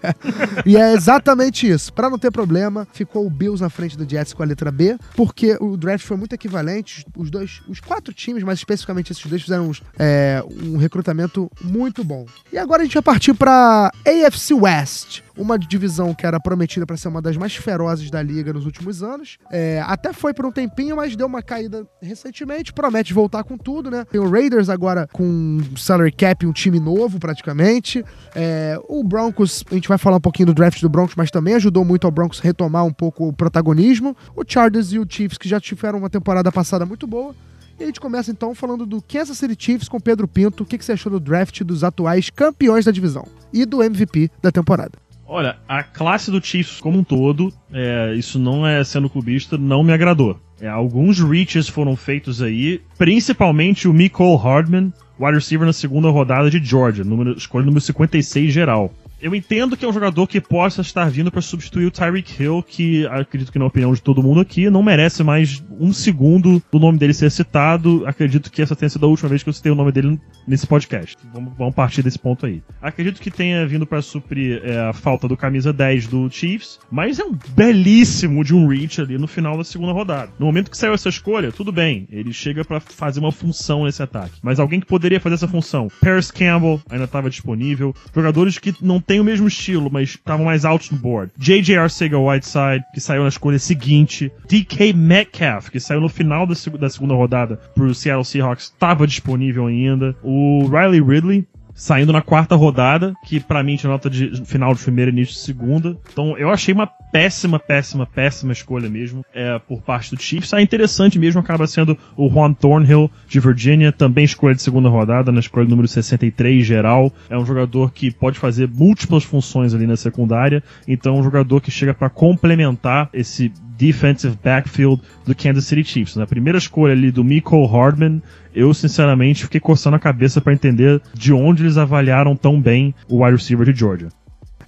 [0.65, 1.93] e é exatamente isso.
[1.93, 4.97] Para não ter problema, ficou o Bills na frente do Jets com a letra B,
[5.17, 7.05] porque o draft foi muito equivalente.
[7.17, 12.27] Os dois, os quatro times, mas especificamente esses dois, fizeram é, um recrutamento muito bom.
[12.53, 16.97] E agora a gente vai partir para AFC West uma divisão que era prometida para
[16.97, 19.38] ser uma das mais ferozes da liga nos últimos anos.
[19.51, 22.73] É, até foi por um tempinho, mas deu uma caída recentemente.
[22.73, 24.05] Promete voltar com tudo, né?
[24.05, 28.05] Tem o Raiders agora com salary cap, um time novo praticamente.
[28.35, 31.55] É, o Broncos, a gente vai falar um pouquinho do draft do Broncos, mas também
[31.55, 34.16] ajudou muito ao Broncos retomar um pouco o protagonismo.
[34.35, 37.35] O Chargers e o Chiefs, que já tiveram uma temporada passada muito boa.
[37.81, 40.64] E a gente começa então falando do Kansas City Chiefs com Pedro Pinto.
[40.64, 44.53] O que você achou do draft dos atuais campeões da divisão e do MVP da
[44.53, 44.99] temporada?
[45.33, 49.85] Olha, a classe do Chiefs como um todo, é, isso não é sendo clubista, não
[49.85, 50.37] me agradou.
[50.61, 56.51] É, alguns reaches foram feitos aí, principalmente o Nicole Hardman, wide receiver na segunda rodada
[56.51, 58.93] de Georgia, número, escolha número 56 geral.
[59.22, 62.62] Eu entendo que é um jogador que possa estar vindo para substituir o Tyreek Hill,
[62.62, 66.78] que acredito que na opinião de todo mundo aqui não merece mais um segundo do
[66.78, 68.02] nome dele ser citado.
[68.06, 70.66] Acredito que essa tenha sido a última vez que eu citei o nome dele nesse
[70.66, 71.18] podcast.
[71.35, 72.62] Vamos, vamos partir desse ponto aí.
[72.80, 77.18] Acredito que tenha vindo para suprir é, a falta do camisa 10 do Chiefs, mas
[77.18, 80.33] é um belíssimo de um reach ali no final da segunda rodada.
[80.38, 84.02] No momento que saiu essa escolha, tudo bem, ele chega para fazer uma função nesse
[84.02, 84.38] ataque.
[84.42, 88.98] Mas alguém que poderia fazer essa função, Paris Campbell ainda estava disponível, jogadores que não
[89.11, 91.33] tem o mesmo estilo, mas estavam mais altos no board.
[91.37, 91.77] J.J.
[91.77, 94.31] Arcega-Whiteside, que saiu na escolha seguinte.
[94.49, 94.92] D.K.
[94.92, 100.14] Metcalf, que saiu no final da, da segunda rodada pro Seattle Seahawks, estava disponível ainda.
[100.23, 104.83] O Riley Ridley, saindo na quarta rodada, que para mim tinha nota de final de
[104.83, 105.96] primeira, início de segunda.
[106.12, 110.54] Então eu achei uma péssima, péssima, péssima escolha mesmo é, por parte do Chiefs.
[110.54, 115.33] Ah, interessante mesmo acaba sendo o Juan Thornhill de Virginia, também escolha de segunda rodada,
[115.33, 117.12] na escolha número 63 geral.
[117.28, 121.61] É um jogador que pode fazer múltiplas funções ali na secundária, então é um jogador
[121.61, 126.16] que chega para complementar esse defensive backfield do Kansas City Chiefs.
[126.16, 128.23] Na primeira escolha ali do Miko Hardman,
[128.55, 133.25] eu sinceramente fiquei coçando a cabeça para entender de onde eles avaliaram tão bem o
[133.25, 134.09] wide receiver de Georgia.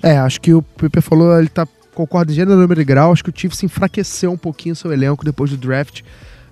[0.03, 3.23] É, acho que o Pepe falou, ele tá concorda em gênero, número e grau, acho
[3.23, 6.01] que o Chiefs enfraqueceu um pouquinho seu elenco depois do draft,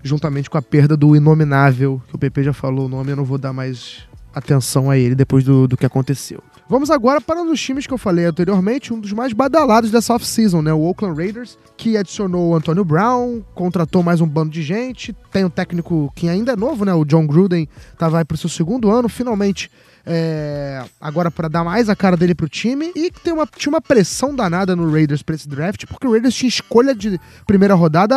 [0.02, 3.24] juntamente com a perda do inominável, que o PP já falou o nome, eu não
[3.24, 4.02] vou dar mais
[4.34, 6.42] atenção a ele depois do, do que aconteceu.
[6.70, 10.14] Vamos agora para um dos times que eu falei anteriormente, um dos mais badalados dessa
[10.14, 10.72] off-season, né?
[10.72, 15.44] O Oakland Raiders, que adicionou o Antonio Brown, contratou mais um bando de gente, tem
[15.44, 16.94] um técnico que ainda é novo, né?
[16.94, 19.68] O John Gruden, tá, vai para seu segundo ano, finalmente
[20.06, 23.80] é, agora para dar mais a cara dele pro time e tem uma, tinha uma
[23.80, 28.14] pressão danada no Raiders pra esse draft, porque o Raiders tinha escolha de primeira rodada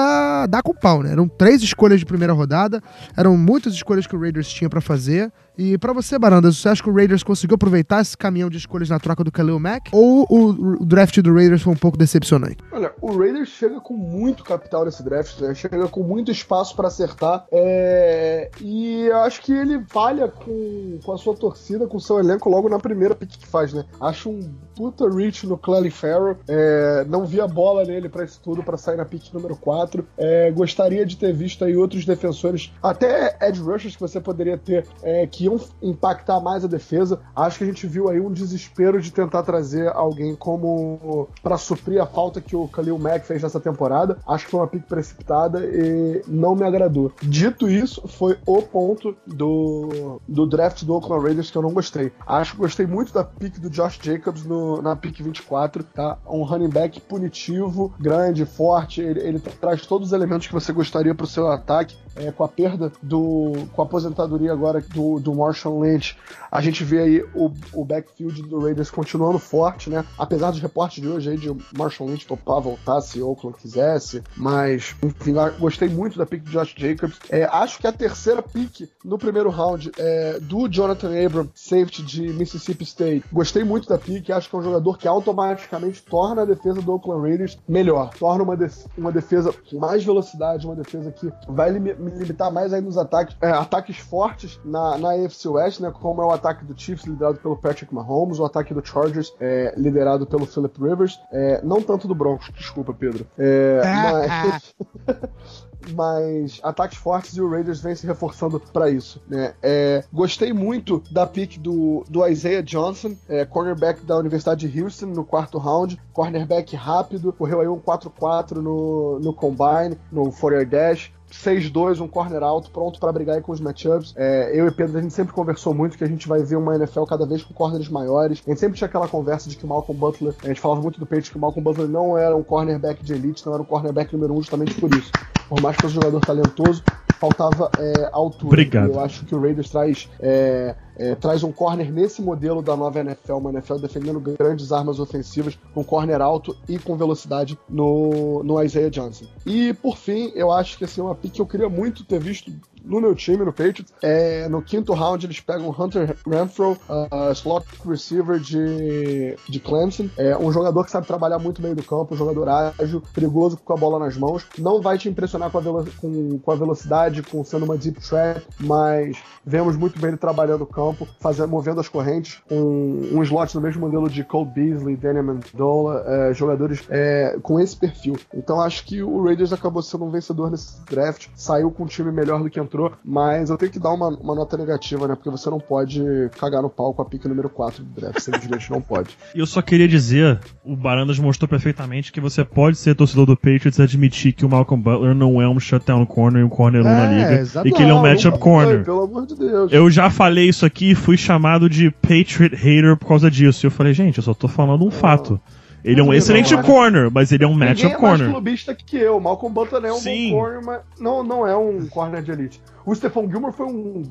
[0.47, 1.11] dar com pau, né?
[1.11, 2.81] Eram três escolhas de primeira rodada,
[3.17, 5.31] eram muitas escolhas que o Raiders tinha para fazer.
[5.57, 8.89] E para você, Barandas, você acha que o Raiders conseguiu aproveitar esse caminhão de escolhas
[8.89, 9.89] na troca do Khalil Mack?
[9.91, 12.57] Ou o, draft do Raiders foi um pouco decepcionante?
[12.71, 15.53] Olha, o Raiders chega com muito capital nesse draft, né?
[15.53, 17.45] chega com muito espaço para acertar.
[17.51, 18.49] É...
[18.59, 22.67] E acho que ele falha com, com a sua torcida, com o seu elenco logo
[22.67, 23.85] na primeira pick que faz, né?
[24.01, 26.37] Acho um puta reach no Clelly Farrell.
[26.47, 27.05] É...
[27.07, 30.05] Não vi a bola nele para isso tudo, para sair na pick número 4.
[30.17, 30.51] É...
[30.51, 35.25] Gostaria de ter visto aí outros defensores, até edge rushers que você poderia ter, é,
[35.27, 37.19] que iam impactar mais a defesa.
[37.35, 42.01] Acho que a gente viu aí um desespero de tentar trazer alguém como para suprir
[42.01, 44.17] a falta que o Khalil Mack fez nessa temporada.
[44.27, 47.11] Acho que foi uma pick precipitada e não me agradou.
[47.21, 52.11] Dito isso, foi o ponto do, do draft do Oakland Raiders que eu não gostei.
[52.25, 56.17] Acho que gostei muito da pick do Josh Jacobs no, na pick 24, tá?
[56.27, 59.01] Um running back punitivo, grande, forte.
[59.01, 61.95] Ele, ele traz todos os elementos que você gostaria para o seu ataque.
[62.15, 63.53] É, com a perda do.
[63.73, 66.15] com a aposentadoria agora do, do Marshall Lynch,
[66.51, 70.05] a gente vê aí o, o backfield do Raiders continuando forte, né?
[70.17, 74.95] Apesar dos reportes de hoje aí de Marshall Lynch topar voltar se Oakland quisesse, mas
[75.01, 77.19] enfim, gostei muito da pick de Josh Jacobs.
[77.29, 82.21] É, acho que a terceira pick no primeiro round é, do Jonathan Abram, safety de
[82.29, 83.25] Mississippi State.
[83.31, 86.93] Gostei muito da pick, acho que é um jogador que automaticamente torna a defesa do
[86.93, 88.57] Oakland Raiders melhor, torna uma,
[88.97, 91.71] uma defesa com mais velocidade, uma defesa que vai
[92.09, 95.91] limitar mais aí nos ataques, é, ataques fortes na, na AFC West, né?
[95.91, 99.73] Como é o ataque do Chiefs, liderado pelo Patrick Mahomes, o ataque do Chargers, é,
[99.77, 101.19] liderado pelo Philip Rivers.
[101.31, 103.25] É, não tanto do Broncos, desculpa, Pedro.
[103.37, 104.75] É, mas.
[105.91, 109.21] mais ataques fortes e o Raiders vem se reforçando para isso.
[109.27, 109.53] Né?
[109.61, 115.07] É, gostei muito da pick do, do Isaiah Johnson, é, cornerback da Universidade de Houston,
[115.07, 121.11] no quarto round, cornerback rápido, correu aí um 4-4 no, no combine, no 4 dash.
[121.33, 124.13] 6-2, um corner alto, pronto para brigar com os matchups.
[124.15, 126.75] É, eu e Pedro, a gente sempre conversou muito que a gente vai ver uma
[126.75, 128.41] NFL cada vez com corners maiores.
[128.45, 130.99] A gente sempre tinha aquela conversa de que o Malcolm Butler, a gente falava muito
[130.99, 133.65] do peito que o Malcolm Butler não era um cornerback de elite, não era um
[133.65, 135.11] cornerback número um justamente por isso.
[135.49, 136.83] Por mais que fosse um jogador talentoso,
[137.19, 138.47] faltava é, altura.
[138.47, 138.91] Obrigado.
[138.91, 142.99] Eu acho que o Raiders traz, é, é, traz um corner nesse modelo da nova
[142.99, 148.61] NFL, uma NFL defendendo grandes armas ofensivas, com corner alto e com velocidade no, no
[148.63, 149.25] Isaiah Johnson.
[149.45, 152.51] E por fim, eu acho que assim, uma pick que eu queria muito ter visto
[152.83, 153.93] no meu time, no Patriots.
[154.01, 160.09] É, no quinto round, eles pegam Hunter Renfro, uh, slot receiver de, de Clemson.
[160.17, 163.73] É um jogador que sabe trabalhar muito meio do campo, um jogador ágil, perigoso com
[163.73, 164.45] a bola nas mãos.
[164.57, 168.45] Não vai te impressionar com a, com, com a velocidade, com sendo uma deep track,
[168.59, 170.82] mas vemos muito bem ele trabalhando no campo,
[171.19, 176.03] fazendo, movendo as correntes, com um slot no mesmo modelo de Cole Beasley, Daniel Mendola,
[176.07, 178.15] é, jogadores é, com esse perfil.
[178.33, 182.11] Então acho que o Raiders acabou sendo um vencedor nesse draft, saiu com um time
[182.11, 185.15] melhor do que entrou mas eu tenho que dar uma, uma nota negativa, né?
[185.15, 186.01] Porque você não pode
[186.39, 189.17] cagar no pau com a pica número 4 do draft, simplesmente não pode.
[189.35, 193.35] E eu só queria dizer, o Barandas mostrou perfeitamente que você pode ser torcedor do
[193.35, 196.81] Patriots e admitir que o Malcolm Butler não é um shutdown corner e um corner
[196.81, 197.33] 1 na liga.
[197.41, 197.67] exato.
[197.67, 198.83] E que ele é um matchup corner.
[198.83, 199.71] Pelo amor de Deus.
[199.71, 203.65] Eu já falei isso aqui e fui chamado de Patriot hater por causa disso.
[203.65, 205.39] E eu falei, gente, eu só tô falando um fato.
[205.83, 208.29] Ele é um excelente não, corner, mas ele é um Ninguém matchup é mais corner.
[208.31, 209.19] clubista que eu.
[209.19, 210.31] Malcolm Butler é um Sim.
[210.31, 212.61] bom corner, mas não, não é um corner de elite.
[212.85, 214.03] O Stephon Gilmore foi um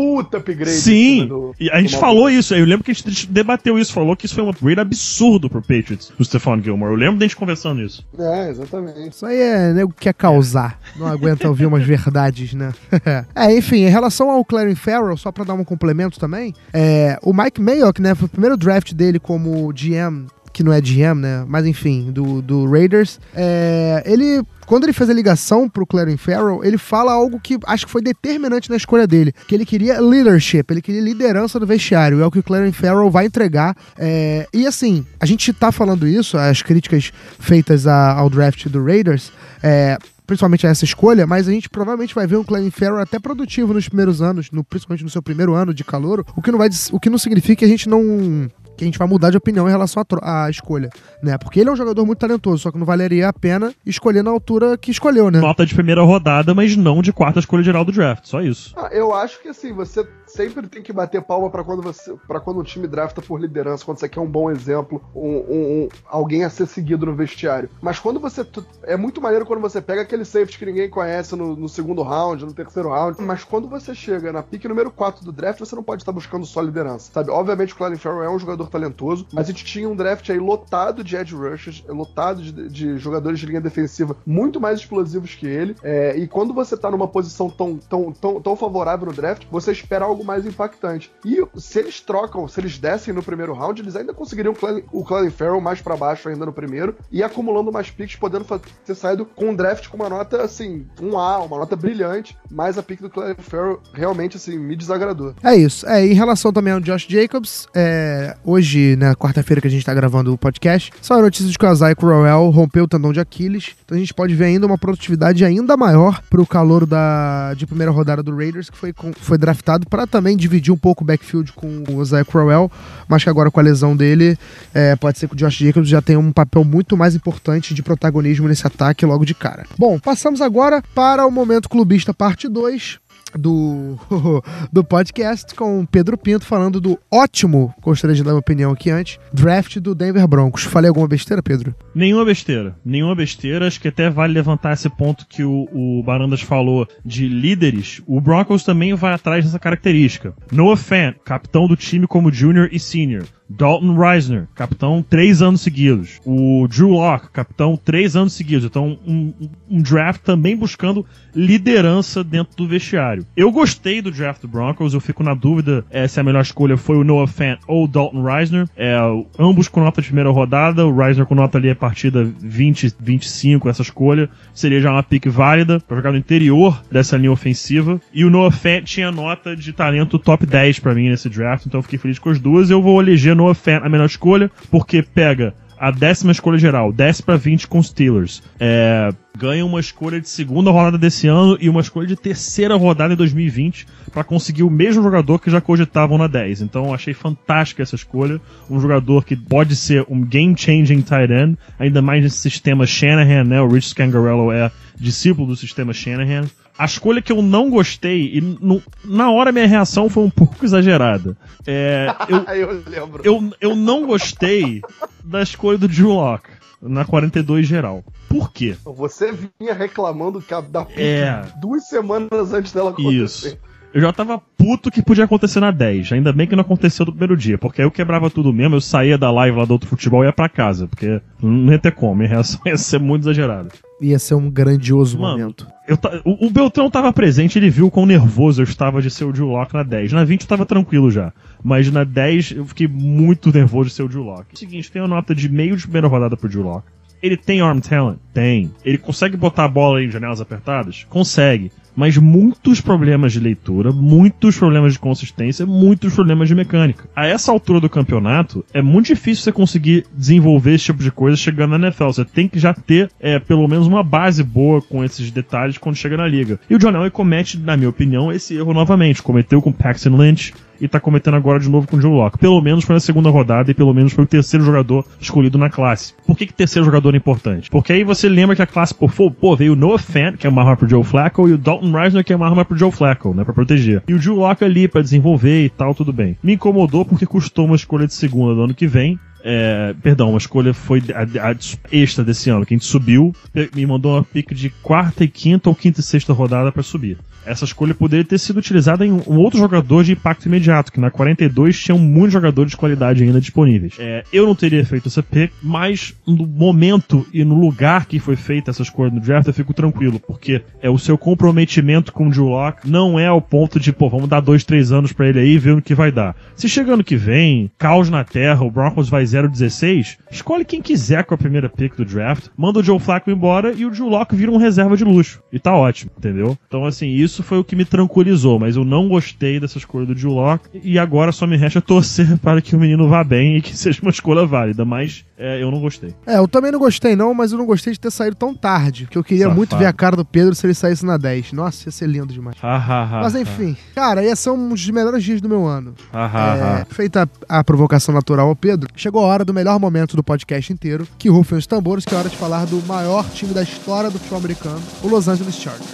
[0.00, 0.70] puta upgrade.
[0.70, 4.16] Sim, do- e a gente falou isso, eu lembro que a gente debateu isso, falou
[4.16, 6.92] que isso foi um upgrade absurdo pro Patriots, o Stephon Gilmore.
[6.92, 8.04] Eu lembro da gente conversando isso.
[8.18, 9.10] É, exatamente.
[9.10, 10.78] Isso aí é nego que quer causar.
[10.96, 12.72] Não aguenta ouvir umas verdades, né?
[13.34, 17.32] é, enfim, em relação ao Clarence Farrell, só pra dar um complemento também, é, o
[17.32, 20.26] Mike Mayock, né, foi o primeiro draft dele como GM,
[20.60, 24.42] que não é GM, né, mas enfim, do, do Raiders, é, ele...
[24.66, 28.00] Quando ele fez a ligação pro Clarence Farrell, ele fala algo que acho que foi
[28.00, 32.30] determinante na escolha dele, que ele queria leadership, ele queria liderança no vestiário, é o
[32.30, 33.74] que o Clarence Farrell vai entregar.
[33.98, 38.84] É, e assim, a gente tá falando isso, as críticas feitas a- ao draft do
[38.84, 43.18] Raiders, é, principalmente essa escolha, mas a gente provavelmente vai ver um Clarence Farrell até
[43.18, 46.58] produtivo nos primeiros anos, no- principalmente no seu primeiro ano de calor, o que não
[46.58, 48.48] vai o que não significa que a gente não
[48.80, 50.88] que a gente vai mudar de opinião em relação à, escolha,
[51.22, 51.36] né?
[51.36, 54.30] Porque ele é um jogador muito talentoso, só que não valeria a pena escolher na
[54.30, 55.38] altura que escolheu, né?
[55.38, 58.72] Nota de primeira rodada, mas não de quarta escolha geral do draft, só isso.
[58.76, 60.02] Ah, eu acho que assim, você
[60.34, 63.84] sempre tem que bater palma pra quando você para quando um time drafta por liderança,
[63.84, 67.68] quando você quer um bom exemplo, um, um- um- alguém a ser seguido no vestiário.
[67.80, 68.46] Mas quando você
[68.84, 72.44] é muito maneiro quando você pega aquele safety que ninguém conhece no, no segundo round,
[72.44, 75.82] no terceiro round, mas quando você chega na pique número 4 do draft, você não
[75.82, 77.30] pode estar buscando só liderança, sabe?
[77.30, 80.38] Obviamente o Clarence Farrell é um jogador talentoso, mas a gente tinha um draft aí
[80.38, 85.46] lotado de edge rushers, lotado de, de jogadores de linha defensiva muito mais explosivos que
[85.46, 89.44] ele, é, e quando você tá numa posição tão, tão, tão, tão favorável no draft,
[89.50, 91.10] você espera algo mais impactante.
[91.24, 94.54] E se eles trocam, se eles descem no primeiro round, eles ainda conseguiriam
[94.92, 98.44] o Clelin Farrell mais pra baixo ainda no primeiro, e acumulando mais picks, podendo
[98.84, 102.78] ter saído com um draft com uma nota, assim, um A, uma nota brilhante, mas
[102.78, 105.34] a pick do Clelin Farrell realmente, assim, me desagradou.
[105.42, 105.86] É isso.
[105.86, 109.94] É, em relação também ao Josh Jacobs, é, hoje, na quarta-feira que a gente tá
[109.94, 113.20] gravando o podcast, só a notícia de que o Isaiah Crowell rompeu o tendão de
[113.20, 113.74] Aquiles.
[113.84, 117.90] Então a gente pode ver ainda uma produtividade ainda maior pro calor da, de primeira
[117.90, 121.84] rodada do Raiders, que foi, foi draftado para também dividir um pouco o backfield com
[121.88, 122.70] o Isaiah Crowell,
[123.08, 124.36] mas que agora com a lesão dele,
[124.74, 127.82] é, pode ser que o Josh Jacobs já tenha um papel muito mais importante de
[127.82, 129.66] protagonismo nesse ataque logo de cara.
[129.78, 132.98] Bom, passamos agora para o Momento Clubista Parte 2
[133.38, 133.98] do,
[134.72, 139.18] do podcast com Pedro Pinto falando do ótimo, gostaria de dar minha opinião aqui antes,
[139.32, 140.64] draft do Denver Broncos.
[140.64, 141.74] Falei alguma besteira, Pedro?
[141.94, 142.76] Nenhuma besteira.
[142.84, 143.66] Nenhuma besteira.
[143.66, 148.02] Acho que até vale levantar esse ponto que o, o Barandas falou de líderes.
[148.06, 150.34] O Broncos também vai atrás dessa característica.
[150.52, 153.24] Noah Fant, capitão do time como junior e senior.
[153.50, 156.20] Dalton Reisner, capitão três anos seguidos.
[156.24, 158.64] O Drew Locke, capitão três anos seguidos.
[158.64, 159.32] Então, um,
[159.68, 163.26] um- draft também buscando liderança dentro do vestiário.
[163.36, 164.94] Eu gostei do draft do Broncos.
[164.94, 167.88] Eu fico na dúvida eh, se a melhor escolha foi o Noah Fant ou o
[167.88, 168.68] Dalton Reisner.
[168.76, 168.96] É,
[169.38, 170.86] ambos com nota de primeira rodada.
[170.86, 174.28] O Reisner com nota ali a partida 20, 25, essa escolha.
[174.54, 178.00] Seria já uma pick válida para jogar no interior dessa linha ofensiva.
[178.12, 181.66] E o Noah Fant tinha nota de talento top 10 para mim nesse draft.
[181.66, 182.70] Então eu fiquei feliz com as duas.
[182.70, 187.66] Eu vou eleger A melhor escolha, porque pega a décima escolha geral, desce pra 20
[187.66, 188.42] com os Steelers.
[188.60, 193.14] É, ganha uma escolha de segunda rodada desse ano e uma escolha de terceira rodada
[193.14, 196.60] em 2020 para conseguir o mesmo jogador que já cogitavam na 10.
[196.60, 198.38] Então achei fantástica essa escolha.
[198.68, 203.62] Um jogador que pode ser um game-changing tight end, ainda mais nesse sistema Shanahan, né?
[203.62, 206.44] O Rich Scangarello é discípulo do sistema Shanahan.
[206.80, 210.64] A escolha que eu não gostei, e no, na hora minha reação foi um pouco
[210.64, 211.36] exagerada.
[211.66, 213.22] É, eu, eu lembro.
[213.22, 214.80] eu, eu não gostei
[215.22, 216.48] da escolha do Drew Lock
[216.80, 218.02] na 42 geral.
[218.30, 218.74] Por quê?
[218.82, 221.42] Você vinha reclamando que a, da É.
[221.60, 223.48] duas semanas antes dela acontecer.
[223.48, 223.58] Isso.
[223.92, 226.12] Eu já tava puto que podia acontecer na 10.
[226.12, 228.80] Ainda bem que não aconteceu no primeiro dia, porque aí eu quebrava tudo mesmo, eu
[228.80, 231.92] saía da live lá do outro futebol e ia pra casa, porque não ia ter
[231.92, 233.70] como, minha reação ia ser muito exagerada.
[234.00, 235.66] Ia ser um grandioso Mano, momento.
[235.86, 239.32] Eu o, o Beltrão tava presente, ele viu quão nervoso eu estava de ser o
[239.32, 240.12] Drew Lock na 10.
[240.12, 241.32] Na 20 eu tava tranquilo já.
[241.62, 244.58] Mas na 10 eu fiquei muito nervoso de ser o Drew Lock.
[244.58, 246.84] Seguinte, tem uma nota de meio de primeira rodada pro Drew Lock.
[247.22, 248.18] Ele tem arm talent?
[248.32, 248.70] Tem.
[248.84, 251.04] Ele consegue botar a bola em janelas apertadas?
[251.10, 251.70] Consegue.
[252.00, 257.04] Mas muitos problemas de leitura, muitos problemas de consistência, muitos problemas de mecânica.
[257.14, 261.36] A essa altura do campeonato, é muito difícil você conseguir desenvolver esse tipo de coisa
[261.36, 262.06] chegando na NFL.
[262.06, 265.96] Você tem que já ter, é, pelo menos, uma base boa com esses detalhes quando
[265.96, 266.58] chega na liga.
[266.70, 269.22] E o John Elway comete, na minha opinião, esse erro novamente.
[269.22, 272.38] Cometeu com Paxton Lynch, e tá cometendo agora de novo com o Joe Locke.
[272.38, 275.68] Pelo menos foi na segunda rodada e pelo menos foi o terceiro jogador escolhido na
[275.68, 276.14] classe.
[276.26, 277.70] Por que, que terceiro jogador é importante?
[277.70, 280.50] Porque aí você lembra que a classe, pô, pô, veio o Noah Fant, que é
[280.50, 282.90] uma arma pro Joe Flacco, e o Dalton Reisner, que é uma arma pro Joe
[282.90, 284.02] Flacco, né, pra proteger.
[284.08, 286.36] E o Joe Locke ali pra desenvolver e tal, tudo bem.
[286.42, 290.38] Me incomodou porque custou uma escolha de segunda do ano que vem, é, perdão, uma
[290.38, 291.56] escolha foi a, a
[291.90, 293.34] extra desse ano, que a gente subiu,
[293.74, 297.18] me mandou uma pick de quarta e quinta ou quinta e sexta rodada pra subir.
[297.44, 301.10] Essa escolha poderia ter sido utilizada em um outro jogador de impacto imediato, que na
[301.10, 303.94] 42 tinham muitos jogadores de qualidade ainda disponíveis.
[303.98, 308.36] É, eu não teria feito essa pick, mas no momento e no lugar que foi
[308.36, 312.30] feita essa escolha no draft, eu fico tranquilo, porque é o seu comprometimento com o
[312.30, 315.40] Drew Lock não é ao ponto de, pô, vamos dar dois, três anos pra ele
[315.40, 316.36] aí e ver o que vai dar.
[316.54, 321.24] Se chega ano que vem, caos na terra, o Broncos vai 0-16, escolhe quem quiser
[321.24, 324.34] com a primeira pick do draft, manda o Joe Flacco embora e o Drew Lock
[324.34, 325.42] vira um reserva de luxo.
[325.52, 326.56] E tá ótimo, entendeu?
[326.66, 330.14] Então, assim, isso foi o que me tranquilizou, mas eu não gostei dessa escolha do
[330.14, 333.62] Drew Lock e agora só me resta torcer para que o menino vá bem e
[333.62, 336.14] que seja uma escolha válida, mas é, eu não gostei.
[336.26, 339.04] É, eu também não gostei não, mas eu não gostei de ter saído tão tarde,
[339.04, 339.56] porque eu queria Safado.
[339.56, 341.52] muito ver a cara do Pedro se ele saísse na 10.
[341.52, 342.56] Nossa, ia ser lindo demais.
[342.62, 345.94] Ha, ha, ha, Mas enfim, cara, ia ser um dos melhores dias do meu ano.
[346.12, 346.86] ha, ha, É, ha.
[346.90, 351.08] feita a provocação natural ao Pedro, chegou a hora do melhor momento do podcast inteiro,
[351.18, 354.18] que rufem os tambores, que é hora de falar do maior time da história do
[354.18, 355.88] futebol americano, o Los Angeles Chargers.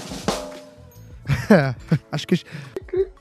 [1.50, 1.74] É,
[2.10, 2.40] acho que.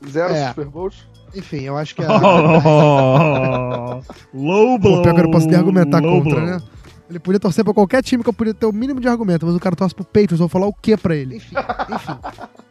[0.09, 0.47] Zero É.
[0.49, 0.95] Super Bowls.
[1.36, 2.08] Enfim, eu acho que é.
[2.08, 4.02] Oh,
[4.34, 4.98] low blow.
[4.98, 6.46] Pô, pior que eu não posso nem argumentar low contra, blow.
[6.52, 6.62] né?
[7.10, 9.56] Ele podia torcer pra qualquer time que eu podia ter o mínimo de argumento, mas
[9.56, 11.36] o cara torce pro Patriots, eu vou falar o quê pra ele?
[11.36, 11.56] Enfim,
[11.94, 12.18] enfim.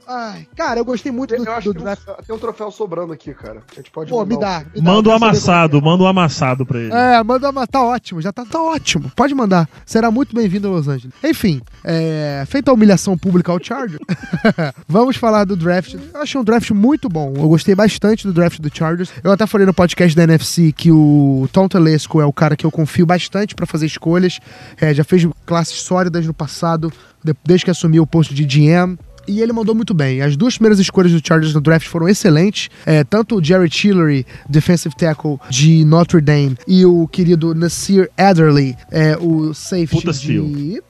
[0.07, 2.03] Ai, cara, eu gostei muito do, Eu acho do que draft.
[2.27, 3.63] tem um troféu sobrando aqui, cara.
[3.73, 4.59] A gente pode Pô, mandar me um- dá.
[4.75, 6.93] me dá, Manda o saber amassado, manda o amassado pra ele.
[6.93, 7.67] É, manda uma.
[7.67, 9.11] Tá ótimo, já tá, tá ótimo.
[9.17, 9.69] Pode mandar.
[9.87, 11.15] Será muito bem-vindo a Los Angeles.
[11.25, 14.01] Enfim, é, feita a humilhação pública ao Chargers,
[14.89, 15.95] vamos falar do draft.
[15.95, 17.33] Eu achei um draft muito bom.
[17.37, 19.11] Eu gostei bastante do draft do Chargers.
[19.23, 22.65] Eu até falei no podcast da NFC que o Tom Telesco é o cara que
[22.67, 24.39] eu confio bastante pra fazer escolhas.
[24.81, 26.93] É, já fez classes sólidas no passado,
[27.23, 28.97] de- desde que assumiu o posto de GM.
[29.27, 30.21] E ele mandou muito bem.
[30.21, 32.69] As duas primeiras escolhas do Chargers no draft foram excelentes.
[32.85, 38.77] É, tanto o Jerry Tillery, defensive tackle de Notre Dame, e o querido Nasir Adderley,
[38.91, 40.83] é, o safety Puta de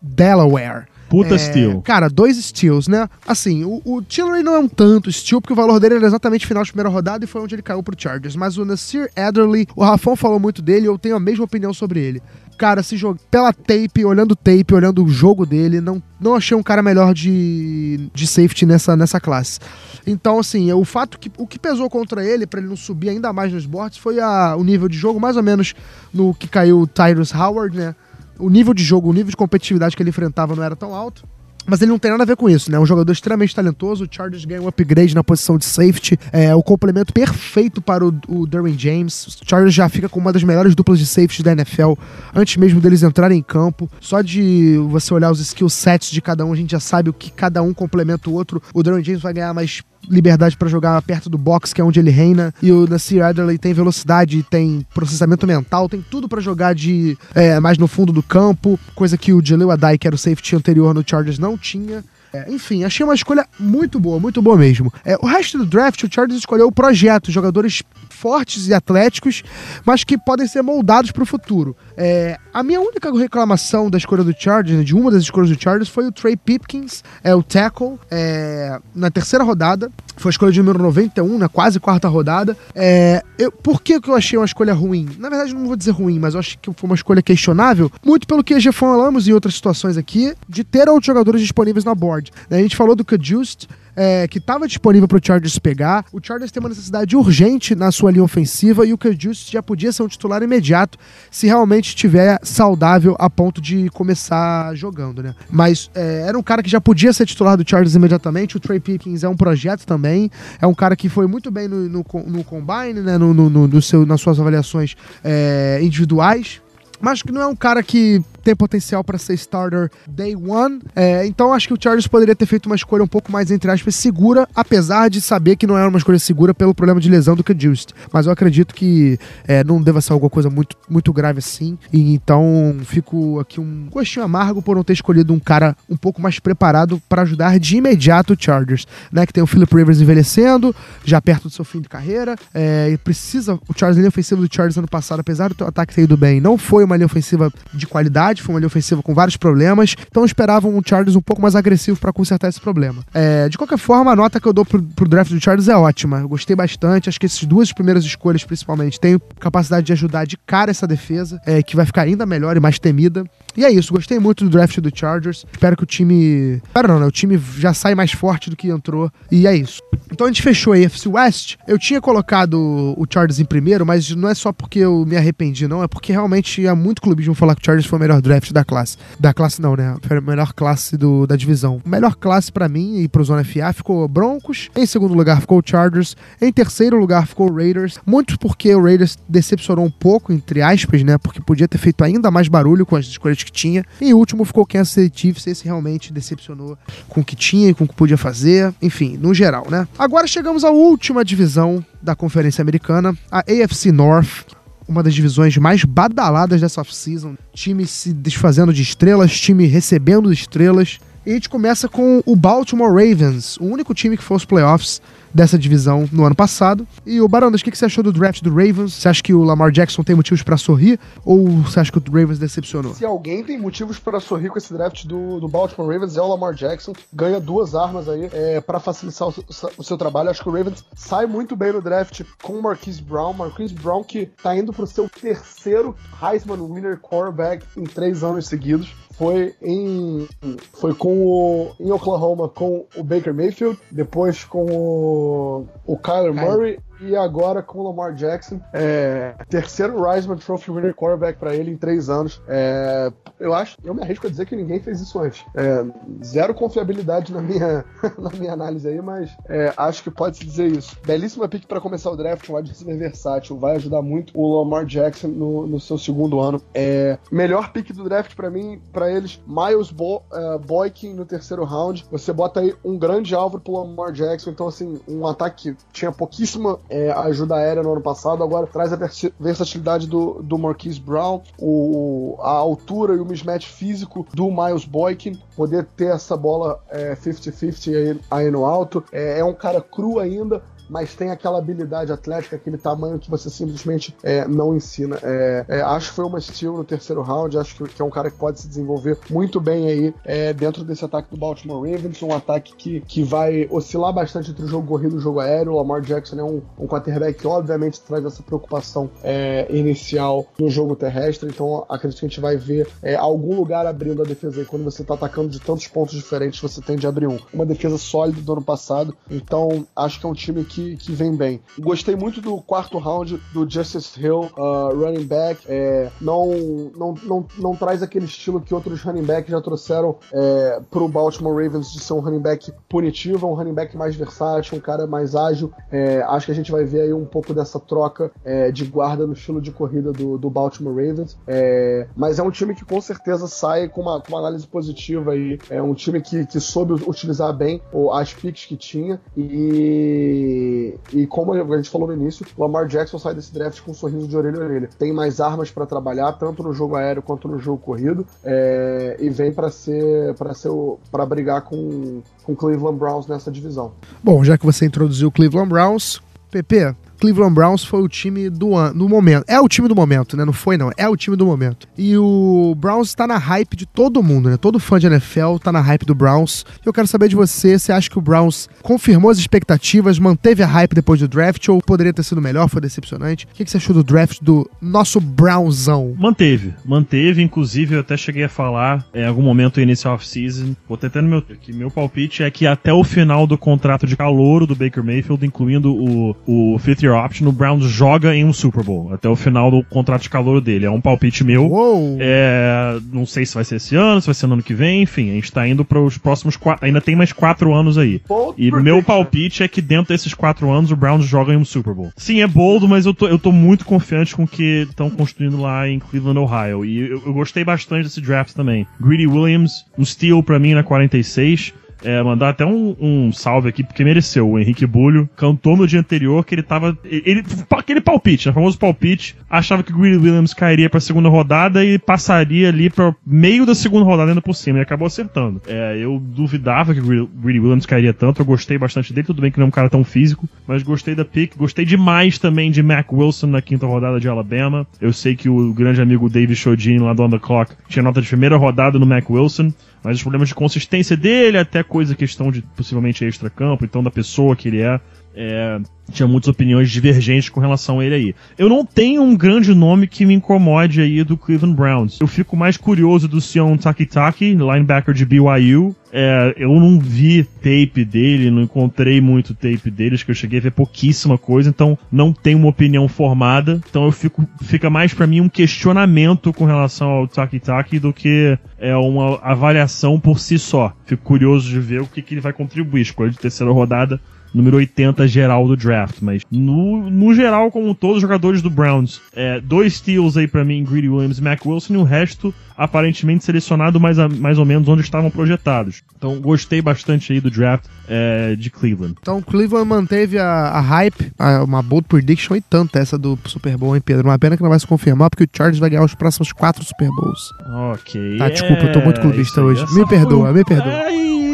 [0.00, 0.86] Delaware.
[1.08, 1.82] Puta É, steal.
[1.82, 3.08] Cara, dois steals, né?
[3.28, 6.46] Assim, o, o Tillery não é um tanto steal, porque o valor dele era exatamente
[6.46, 8.34] final de primeira rodada e foi onde ele caiu pro Chargers.
[8.34, 11.72] Mas o Nasir Adderley, o Rafão falou muito dele e eu tenho a mesma opinião
[11.72, 12.22] sobre ele.
[12.56, 16.56] Cara, se joga pela tape, olhando o tape, olhando o jogo dele, não, não achei
[16.56, 19.58] um cara melhor de, de safety nessa, nessa classe.
[20.06, 23.32] Então, assim, o fato que o que pesou contra ele, pra ele não subir ainda
[23.32, 25.74] mais nos boards, foi a, o nível de jogo, mais ou menos
[26.12, 27.94] no que caiu o Tyrus Howard, né?
[28.38, 31.24] O nível de jogo, o nível de competitividade que ele enfrentava não era tão alto.
[31.66, 32.78] Mas ele não tem nada a ver com isso, né?
[32.78, 34.04] Um jogador extremamente talentoso.
[34.04, 36.18] O Chargers ganha um upgrade na posição de safety.
[36.32, 39.26] É o complemento perfeito para o, o Derwin James.
[39.26, 41.94] O Chargers já fica com uma das melhores duplas de safety da NFL
[42.34, 43.90] antes mesmo deles entrarem em campo.
[44.00, 47.12] Só de você olhar os skill sets de cada um, a gente já sabe o
[47.12, 48.62] que cada um complementa o outro.
[48.72, 52.00] O Derwin James vai ganhar mais liberdade para jogar perto do box, que é onde
[52.00, 52.54] ele reina.
[52.62, 57.58] E o Nasir Adderley tem velocidade, tem processamento mental, tem tudo para jogar de é,
[57.60, 60.94] mais no fundo do campo, coisa que o Jaleel Adai, que era o safety anterior
[60.94, 62.04] no Chargers, não tinha.
[62.32, 64.92] É, enfim, achei uma escolha muito boa, muito boa mesmo.
[65.04, 67.80] É, o resto do draft, o Chargers escolheu o projeto, jogadores
[68.10, 69.44] fortes e atléticos,
[69.84, 71.76] mas que podem ser moldados para o futuro.
[71.96, 75.88] É, a minha única reclamação da escolha do Chargers, de uma das escolhas do Chargers,
[75.88, 79.90] foi o Trey Pipkins, é, o tackle, é, na terceira rodada.
[80.16, 82.56] Foi a escolha de número 91, na quase quarta rodada.
[82.74, 85.08] É, eu, por que, que eu achei uma escolha ruim?
[85.18, 88.26] Na verdade, não vou dizer ruim, mas eu acho que foi uma escolha questionável, muito
[88.26, 92.32] pelo que já falamos em outras situações aqui, de ter outros jogadores disponíveis na board.
[92.50, 96.04] A gente falou do Kajust, é, que estava disponível para o Chargers pegar.
[96.12, 99.92] O Chargers tem uma necessidade urgente na sua linha ofensiva e o Kajust já podia
[99.92, 100.98] ser um titular imediato
[101.30, 105.34] se realmente estiver saudável a ponto de começar jogando, né?
[105.50, 108.56] Mas é, era um cara que já podia ser titular do Chargers imediatamente.
[108.56, 110.30] O Trey Pickens é um projeto também.
[110.60, 113.18] É um cara que foi muito bem no, no, no combine, né?
[113.18, 116.60] No, no, no, seu, nas suas avaliações é, individuais
[117.00, 120.80] mas que não é um cara que tem potencial para ser starter day one.
[120.94, 123.70] É, então acho que o Chargers poderia ter feito uma escolha um pouco mais, entre
[123.70, 127.34] aspas, segura, apesar de saber que não era uma escolha segura pelo problema de lesão
[127.34, 127.92] do Kajust.
[128.12, 131.78] Mas eu acredito que é, não deva ser alguma coisa muito, muito grave assim.
[131.92, 136.20] E então fico aqui um gostinho amargo por não ter escolhido um cara um pouco
[136.20, 139.26] mais preparado para ajudar de imediato o Chargers, né?
[139.26, 140.74] Que tem o Philip Rivers envelhecendo,
[141.04, 142.36] já perto do seu fim de carreira.
[142.52, 143.54] É, e precisa.
[143.68, 146.58] O Chargers, linha ofensiva do Chargers ano passado, apesar do ataque ter ido bem, não
[146.58, 150.76] foi uma linha ofensiva de qualidade foi uma linha ofensiva com vários problemas, então esperavam
[150.76, 153.02] um Chargers um pouco mais agressivo para consertar esse problema.
[153.12, 155.76] É, de qualquer forma, a nota que eu dou pro, pro draft do Chargers é
[155.76, 156.20] ótima.
[156.20, 160.36] Eu gostei bastante, acho que essas duas primeiras escolhas, principalmente, têm capacidade de ajudar de
[160.36, 163.24] cara essa defesa, é, que vai ficar ainda melhor e mais temida.
[163.56, 165.46] E é isso, gostei muito do draft do Chargers.
[165.52, 166.60] Espero que o time.
[166.66, 167.06] Espero não, né?
[167.06, 169.10] O time já sai mais forte do que entrou.
[169.30, 169.80] E é isso.
[170.10, 171.56] Então a gente fechou a AFC West.
[171.66, 172.54] Eu tinha colocado
[172.96, 175.82] o Chargers em primeiro, mas não é só porque eu me arrependi, não.
[175.82, 178.64] É porque realmente há muito clubismo falar que o Chargers foi o melhor draft da
[178.64, 178.96] classe.
[179.20, 179.96] Da classe não, né?
[180.02, 181.80] Foi a melhor classe do, da divisão.
[181.84, 184.70] Melhor classe para mim e pro Zona FA ficou Broncos.
[184.74, 186.16] Em segundo lugar ficou Chargers.
[186.40, 187.98] Em terceiro lugar ficou Raiders.
[188.04, 191.18] Muito porque o Raiders decepcionou um pouco, entre aspas, né?
[191.18, 193.84] Porque podia ter feito ainda mais barulho com as escolhas que tinha.
[194.00, 195.46] Em último ficou Kansas City Chiefs.
[195.46, 198.74] Esse realmente decepcionou com o que tinha e com o que podia fazer.
[198.80, 199.86] Enfim, no geral, né?
[199.98, 204.53] Agora chegamos à última divisão da Conferência Americana, a AFC North
[204.88, 207.34] uma das divisões mais badaladas dessa off-season.
[207.52, 210.98] Time se desfazendo de estrelas, time recebendo estrelas.
[211.26, 215.00] E a gente começa com o Baltimore Ravens, o único time que foi aos playoffs
[215.34, 216.86] dessa divisão no ano passado.
[217.04, 218.94] E o Barandas, o que você achou do draft do Ravens?
[218.94, 220.98] Você acha que o Lamar Jackson tem motivos para sorrir?
[221.24, 222.94] Ou você acha que o Ravens decepcionou?
[222.94, 226.28] Se alguém tem motivos para sorrir com esse draft do, do Baltimore Ravens é o
[226.28, 226.92] Lamar Jackson.
[227.12, 229.34] Ganha duas armas aí é, para facilitar o,
[229.78, 230.30] o, seu trabalho.
[230.30, 233.32] Acho que o Ravens sai muito bem no draft com o Marquise Brown.
[233.32, 238.94] Marquise Brown que tá indo pro seu terceiro Heisman Winner quarterback em três anos seguidos
[239.16, 240.28] foi em
[240.72, 246.78] foi com o em Oklahoma com o Baker Mayfield, depois com o, o Kyler Murray
[247.00, 248.60] e agora com o Lamar Jackson.
[248.72, 252.40] É, terceiro Risman Trophy winner quarterback para ele em três anos.
[252.48, 255.44] É, eu acho, eu me arrisco a dizer que ninguém fez isso antes.
[255.54, 255.84] É,
[256.24, 257.84] zero confiabilidade na minha,
[258.18, 260.96] na minha análise aí, mas é, acho que pode se dizer isso.
[261.04, 264.84] Belíssima pick para começar o draft, um wide receiver versátil, vai ajudar muito o Lamar
[264.84, 266.60] Jackson no, no seu segundo ano.
[266.72, 271.64] É, melhor pick do draft para mim, para eles, Miles Bo, uh, Boykin no terceiro
[271.64, 272.06] round.
[272.10, 276.12] Você bota aí um grande alvo pro Lamar Jackson, então assim, um ataque que tinha
[276.12, 278.98] pouquíssima é, ajuda aérea no ano passado, agora traz a
[279.38, 285.40] versatilidade do, do Marquise Brown, o, a altura e o mismatch físico do Miles Boykin,
[285.56, 289.02] poder ter essa bola 50-50 é, aí, aí, no alto.
[289.12, 293.48] É, é um cara cru ainda, mas tem aquela habilidade atlética, aquele tamanho que você
[293.50, 295.18] simplesmente é, não ensina.
[295.22, 298.10] É, é, acho que foi uma steal no terceiro round, acho que, que, é um
[298.10, 302.22] cara que pode se desenvolver muito bem aí é, dentro desse ataque do Baltimore Ravens,
[302.22, 305.72] um ataque que, que vai oscilar bastante entre o jogo corrido e o jogo aéreo.
[305.72, 310.68] O Lamar Jackson é um, um quarterback que obviamente traz essa preocupação é, inicial no
[310.68, 314.60] jogo terrestre, então acredito que a gente vai ver é, algum lugar abrindo a defesa
[314.60, 314.66] aí.
[314.66, 317.38] Quando você está atacando de tantos pontos diferentes, você tende a abrir um.
[317.52, 321.12] Uma defesa sólida do ano passado, então acho que é um time que que, que
[321.12, 321.60] vem bem.
[321.78, 325.60] Gostei muito do quarto round do Justice Hill, uh, running back.
[325.68, 326.50] É, não,
[326.96, 331.54] não, não, não traz aquele estilo que outros running backs já trouxeram é, pro Baltimore
[331.54, 335.36] Ravens de ser um running back punitivo, um running back mais versátil, um cara mais
[335.36, 335.72] ágil.
[335.92, 339.26] É, acho que a gente vai ver aí um pouco dessa troca é, de guarda
[339.26, 341.38] no estilo de corrida do, do Baltimore Ravens.
[341.46, 345.32] É, mas é um time que com certeza sai com uma, com uma análise positiva
[345.32, 345.58] aí.
[345.70, 347.80] É um time que, que soube utilizar bem
[348.12, 350.63] as picks que tinha e
[351.12, 353.94] E, como a gente falou no início, o Lamar Jackson sai desse draft com um
[353.94, 354.90] sorriso de orelha a orelha.
[354.98, 359.30] Tem mais armas para trabalhar, tanto no jogo aéreo quanto no jogo corrido, é, e
[359.30, 360.70] vem para ser para ser
[361.10, 363.92] para brigar com com Cleveland Browns nessa divisão.
[364.22, 368.76] Bom, já que você introduziu o Cleveland Browns, PP, Cleveland Browns foi o time do,
[368.76, 369.44] an do momento.
[369.48, 370.44] É o time do momento, né?
[370.44, 370.90] Não foi, não.
[370.96, 371.88] É o time do momento.
[371.96, 374.56] E o Browns tá na hype de todo mundo, né?
[374.56, 376.64] Todo fã de NFL tá na hype do Browns.
[376.84, 380.66] Eu quero saber de você, você acha que o Browns confirmou as expectativas, manteve a
[380.66, 383.46] hype depois do draft ou poderia ter sido melhor, foi decepcionante?
[383.46, 386.14] O que, você achou do draft do nosso Brownzão?
[386.18, 387.42] Manteve, manteve.
[387.42, 390.74] Inclusive, eu até cheguei a falar em algum momento inicial off-season.
[390.88, 394.66] Vou tentando meu, que meu palpite é que até o final do contrato de calouro
[394.66, 398.82] do Baker Mayfield, incluindo o, o fifth year option, o Browns joga em um Super
[398.82, 400.86] Bowl até o final do contrato de calor dele.
[400.86, 401.66] É um palpite meu.
[401.66, 402.16] Uou.
[402.20, 405.02] É, não sei se vai ser esse ano, se vai ser no ano que vem,
[405.02, 406.84] enfim, a gente tá indo para os próximos quatro.
[406.84, 408.20] Ainda tem mais quatro anos aí.
[408.26, 411.64] Bold e meu palpite é que dentro desses quatro anos o Browns joga em um
[411.64, 412.12] Super Bowl.
[412.16, 415.60] Sim, é bold, mas eu tô, eu tô muito confiante com o que estão construindo
[415.60, 416.84] lá em Cleveland, Ohio.
[416.84, 418.86] E eu, eu gostei bastante desse draft também.
[419.00, 421.72] Greedy Williams, um steal pra mim na 46
[422.04, 424.48] é, mandar até um, um, salve aqui, porque mereceu.
[424.48, 426.96] O Henrique Bulho cantou no dia anterior que ele tava.
[427.04, 431.84] Ele, aquele palpite, né, famoso palpite, achava que o Greedy Williams cairia pra segunda rodada
[431.84, 434.78] e passaria ali para meio da segunda rodada ainda por cima.
[434.78, 435.62] E acabou acertando.
[435.66, 439.26] É, eu duvidava que o Greedy Williams cairia tanto, eu gostei bastante dele.
[439.26, 441.56] Tudo bem que não é um cara tão físico, mas gostei da pick.
[441.56, 444.86] Gostei demais também de Mac Wilson na quinta rodada de Alabama.
[445.00, 448.20] Eu sei que o grande amigo David Chodini lá do On The Clock tinha nota
[448.20, 449.72] de primeira rodada no Mac Wilson
[450.04, 454.54] mas os problemas de consistência dele, até coisa, questão de possivelmente extra-campo, então da pessoa
[454.54, 455.00] que ele é,
[455.34, 455.80] é,
[456.12, 458.34] tinha muitas opiniões divergentes com relação a ele aí.
[458.56, 462.20] Eu não tenho um grande nome que me incomode aí do Cleveland Browns.
[462.20, 465.94] Eu fico mais curioso do Sion Takitaki, linebacker de BYU.
[466.12, 470.60] É, eu não vi tape dele, não encontrei muito tape dele, acho que eu cheguei
[470.60, 473.80] a ver pouquíssima coisa, então não tenho uma opinião formada.
[473.90, 478.56] Então eu fico, fica mais para mim um questionamento com relação ao Takitaki do que
[478.78, 480.92] é uma avaliação por si só.
[481.04, 483.00] Fico curioso de ver o que, que ele vai contribuir.
[483.00, 484.20] Escolha de terceira rodada
[484.54, 489.20] número 80 geral do draft, mas no, no geral, como todos os jogadores do Browns,
[489.34, 493.44] é, dois steals aí para mim, Greedy Williams e Mac Wilson, e o resto aparentemente
[493.44, 496.02] selecionado mais, a, mais ou menos onde estavam projetados.
[496.16, 499.14] Então gostei bastante aí do draft é, de Cleveland.
[499.20, 503.76] Então Cleveland manteve a, a hype, a, uma bold prediction e tanto essa do Super
[503.76, 504.28] Bowl, hein, Pedro?
[504.28, 506.84] Uma pena que não vai se confirmar, porque o Chargers vai ganhar os próximos quatro
[506.84, 507.50] Super Bowls.
[507.92, 508.38] Ok.
[508.38, 509.84] Tá, desculpa, eu tô muito clubista é, hoje.
[509.94, 510.92] Me perdoa, me perdoa.
[510.92, 511.53] Ai,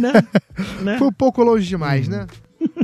[0.00, 0.12] né?
[0.82, 0.98] né?
[0.98, 2.26] Foi um pouco longe demais, né?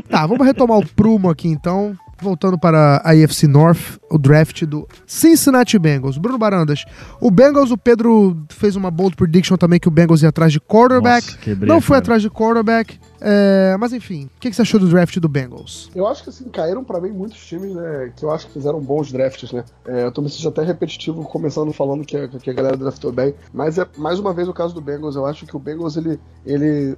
[0.08, 1.96] Tá, vamos retomar o prumo aqui então.
[2.20, 6.18] Voltando para a AFC North, o draft do Cincinnati Bengals.
[6.18, 6.84] Bruno Barandas,
[7.20, 10.60] o Bengals, o Pedro fez uma bold prediction também que o Bengals ia atrás de
[10.60, 11.26] quarterback.
[11.26, 12.04] Nossa, quebrei, não foi cara.
[12.04, 12.98] atrás de quarterback.
[13.20, 15.90] É, mas enfim, o que, que você achou do draft do Bengals?
[15.94, 18.80] Eu acho que assim, caíram pra mim muitos times, né, que eu acho que fizeram
[18.80, 19.64] bons drafts, né.
[19.86, 23.10] É, eu tô me sentindo até repetitivo começando falando que a, que a galera draftou
[23.10, 25.16] bem, mas é mais uma vez o caso do Bengals.
[25.16, 26.96] Eu acho que o Bengals ele, ele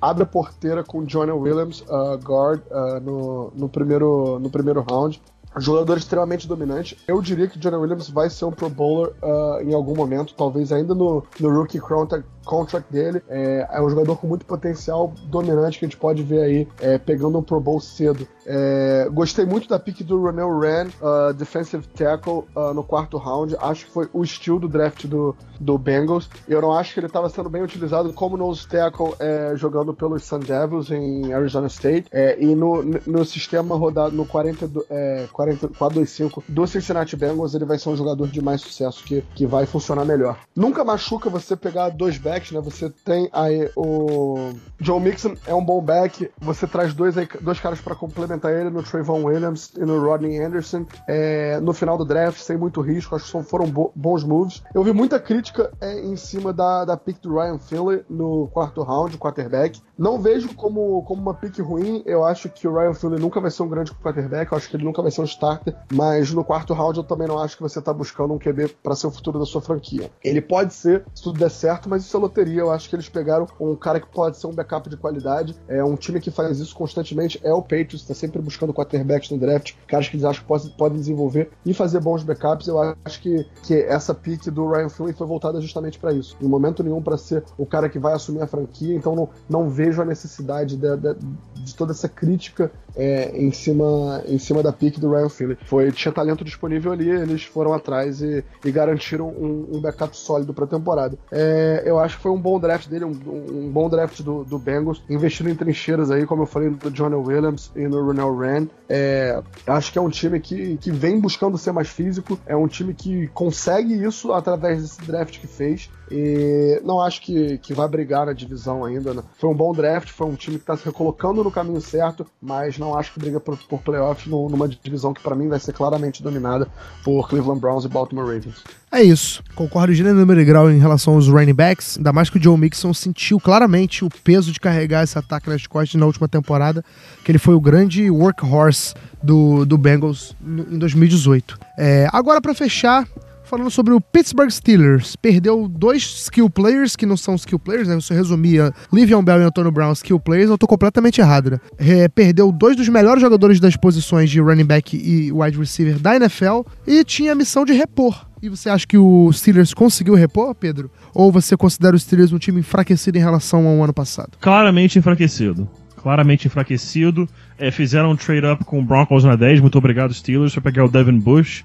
[0.00, 4.84] abre a porteira com o Johnny Williams, uh, guard, uh, no, no, primeiro, no primeiro
[4.88, 5.20] round.
[5.58, 6.98] Jogador extremamente dominante.
[7.08, 10.70] Eu diria que Johnny Williams vai ser um Pro Bowler uh, em algum momento, talvez
[10.70, 13.20] ainda no, no rookie contract, contract dele.
[13.28, 16.96] É, é um jogador com muito potencial dominante que a gente pode ver aí é,
[16.96, 18.26] pegando um Pro Bowl cedo.
[18.46, 23.56] É, gostei muito da pick do Ronell Rand, uh, defensive tackle, uh, no quarto round.
[23.60, 26.30] Acho que foi o estilo do draft do, do Bengals.
[26.48, 30.22] Eu não acho que ele estava sendo bem utilizado como nose tackle é, jogando pelos
[30.24, 32.06] Sun Devils em Arizona State.
[32.12, 37.54] É, e no, no sistema rodado no 40, do- é, 40 4-2-5 do Cincinnati Bengals,
[37.54, 40.38] ele vai ser um jogador de mais sucesso que, que vai funcionar melhor.
[40.54, 42.60] Nunca machuca você pegar dois backs, né?
[42.60, 47.58] Você tem aí o Joe Mixon é um bom back, você traz dois, aí- dois
[47.60, 52.04] caras para complementar ele no Trayvon Williams e no Rodney Anderson é, no final do
[52.04, 54.62] draft, sem muito risco, acho que foram bo- bons moves.
[54.74, 58.82] Eu vi muita crítica é, em cima da, da pick do Ryan Finley no quarto
[58.82, 59.80] round, quarterback.
[59.98, 63.50] Não vejo como, como uma pick ruim, eu acho que o Ryan Finley nunca vai
[63.50, 66.44] ser um grande quarterback, eu acho que ele nunca vai ser um starter, mas no
[66.44, 69.10] quarto round eu também não acho que você tá buscando um QB para ser o
[69.10, 70.10] futuro da sua franquia.
[70.22, 73.08] Ele pode ser, se tudo der certo, mas isso é loteria, eu acho que eles
[73.08, 76.58] pegaram um cara que pode ser um backup de qualidade, é um time que faz
[76.60, 80.42] isso constantemente, é o Patriots, tá sempre buscando quarterbacks no draft, caras que eles acham
[80.42, 84.68] que pode- podem desenvolver e fazer bons backups, eu acho que, que essa pick do
[84.68, 86.36] Ryan Finley foi voltada justamente para isso.
[86.40, 89.68] Em momento nenhum para ser o cara que vai assumir a franquia, então não, não
[89.68, 91.16] vejo a necessidade de, de-
[91.64, 95.58] de toda essa crítica é, em, cima, em cima da pique do Ryan Finley.
[95.64, 100.54] Foi, tinha talento disponível ali, eles foram atrás e, e garantiram um, um, backup sólido
[100.54, 101.18] para a temporada.
[101.30, 104.58] É, eu acho que foi um bom draft dele, um, um bom draft do, do,
[104.58, 108.68] Bengals, investindo em trincheiras aí, como eu falei, no Johnny Williams e no Ronald Rand.
[108.88, 112.66] É, acho que é um time que, que vem buscando ser mais físico, é um
[112.66, 115.90] time que consegue isso através desse draft que fez.
[116.10, 119.12] E não acho que, que vai brigar na divisão ainda.
[119.12, 119.22] Né?
[119.38, 122.78] Foi um bom draft, foi um time que está se recolocando no caminho certo, mas
[122.78, 125.72] não acho que briga por, por playoff no, numa divisão que para mim vai ser
[125.72, 126.68] claramente dominada
[127.04, 128.62] por Cleveland Browns e Baltimore Ravens.
[128.92, 129.42] É isso.
[129.54, 132.56] Concordo de número e grau em relação aos running backs, ainda mais que o Joe
[132.56, 136.84] Mixon sentiu claramente o peso de carregar esse ataque nas costas na última temporada,
[137.24, 141.58] que ele foi o grande workhorse do, do Bengals em 2018.
[141.76, 143.06] É, agora, para fechar,
[143.46, 145.16] falando sobre o Pittsburgh Steelers.
[145.16, 147.94] Perdeu dois skill players, que não são skill players, né?
[147.94, 151.60] Você resumia Livion Bell e Antonio Brown skill players, eu tô completamente errado, né?
[151.78, 156.16] É, perdeu dois dos melhores jogadores das posições de running back e wide receiver da
[156.16, 158.26] NFL e tinha a missão de repor.
[158.42, 160.90] E você acha que o Steelers conseguiu repor, Pedro?
[161.14, 164.32] Ou você considera o Steelers um time enfraquecido em relação ao ano passado?
[164.40, 165.68] Claramente enfraquecido.
[165.96, 167.28] Claramente enfraquecido.
[167.58, 169.60] É, fizeram um trade-up com o Broncos na 10.
[169.60, 171.64] Muito obrigado, Steelers, para pegar o Devin Bush.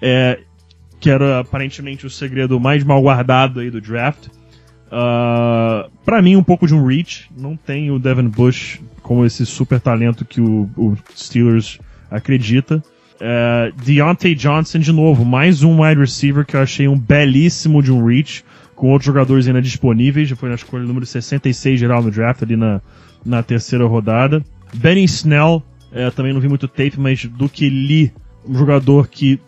[0.00, 0.40] É,
[1.02, 4.28] que era aparentemente o segredo mais mal guardado aí do draft.
[4.86, 7.28] Uh, para mim, um pouco de um reach.
[7.36, 12.76] Não tem o Devin Bush como esse super talento que o, o Steelers acredita.
[13.16, 17.90] Uh, Deontay Johnson, de novo, mais um wide receiver que eu achei um belíssimo de
[17.90, 18.44] um reach,
[18.76, 20.28] com outros jogadores ainda disponíveis.
[20.28, 22.80] Já foi na escolha número 66 geral no draft, ali na,
[23.26, 24.40] na terceira rodada.
[24.72, 28.12] Benny Snell, uh, também não vi muito tape, mas do que li,
[28.46, 29.40] um jogador que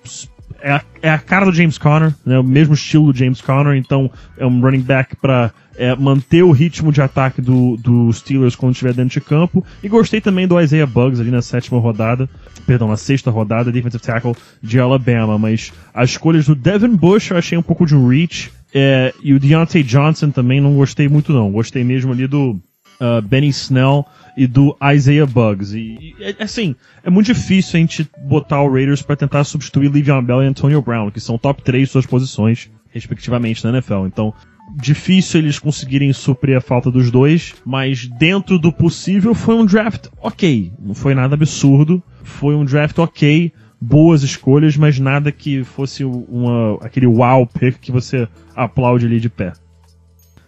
[0.61, 3.77] é a, é a cara do James Conner, né, o mesmo estilo do James Conner,
[3.77, 8.55] então é um running back para é, manter o ritmo de ataque do, do Steelers
[8.57, 9.65] quando estiver dentro de campo.
[9.83, 12.29] E gostei também do Isaiah Bugs ali na sétima rodada,
[12.67, 15.39] perdão, na sexta rodada, defensive tackle de Alabama.
[15.39, 18.53] Mas as escolhas do Devin Bush eu achei um pouco de reach.
[18.77, 21.51] É, e o Deontay Johnson também não gostei muito não.
[21.51, 22.61] Gostei mesmo ali do
[23.01, 24.05] uh, Benny Snell
[24.37, 25.73] e do Isaiah Bugs.
[25.73, 30.23] E, e, assim, é muito difícil a gente botar o Raiders para tentar substituir Le'Veon
[30.23, 34.07] Bell e Antonio Brown, que são top 3 suas posições, respectivamente, na NFL.
[34.07, 34.35] Então,
[34.77, 40.07] difícil eles conseguirem suprir a falta dos dois, mas dentro do possível foi um draft
[40.21, 40.73] ok.
[40.81, 46.79] Não foi nada absurdo, foi um draft ok, boas escolhas, mas nada que fosse uma,
[46.81, 48.27] aquele wow pick que você
[48.57, 49.53] aplaude ali de pé.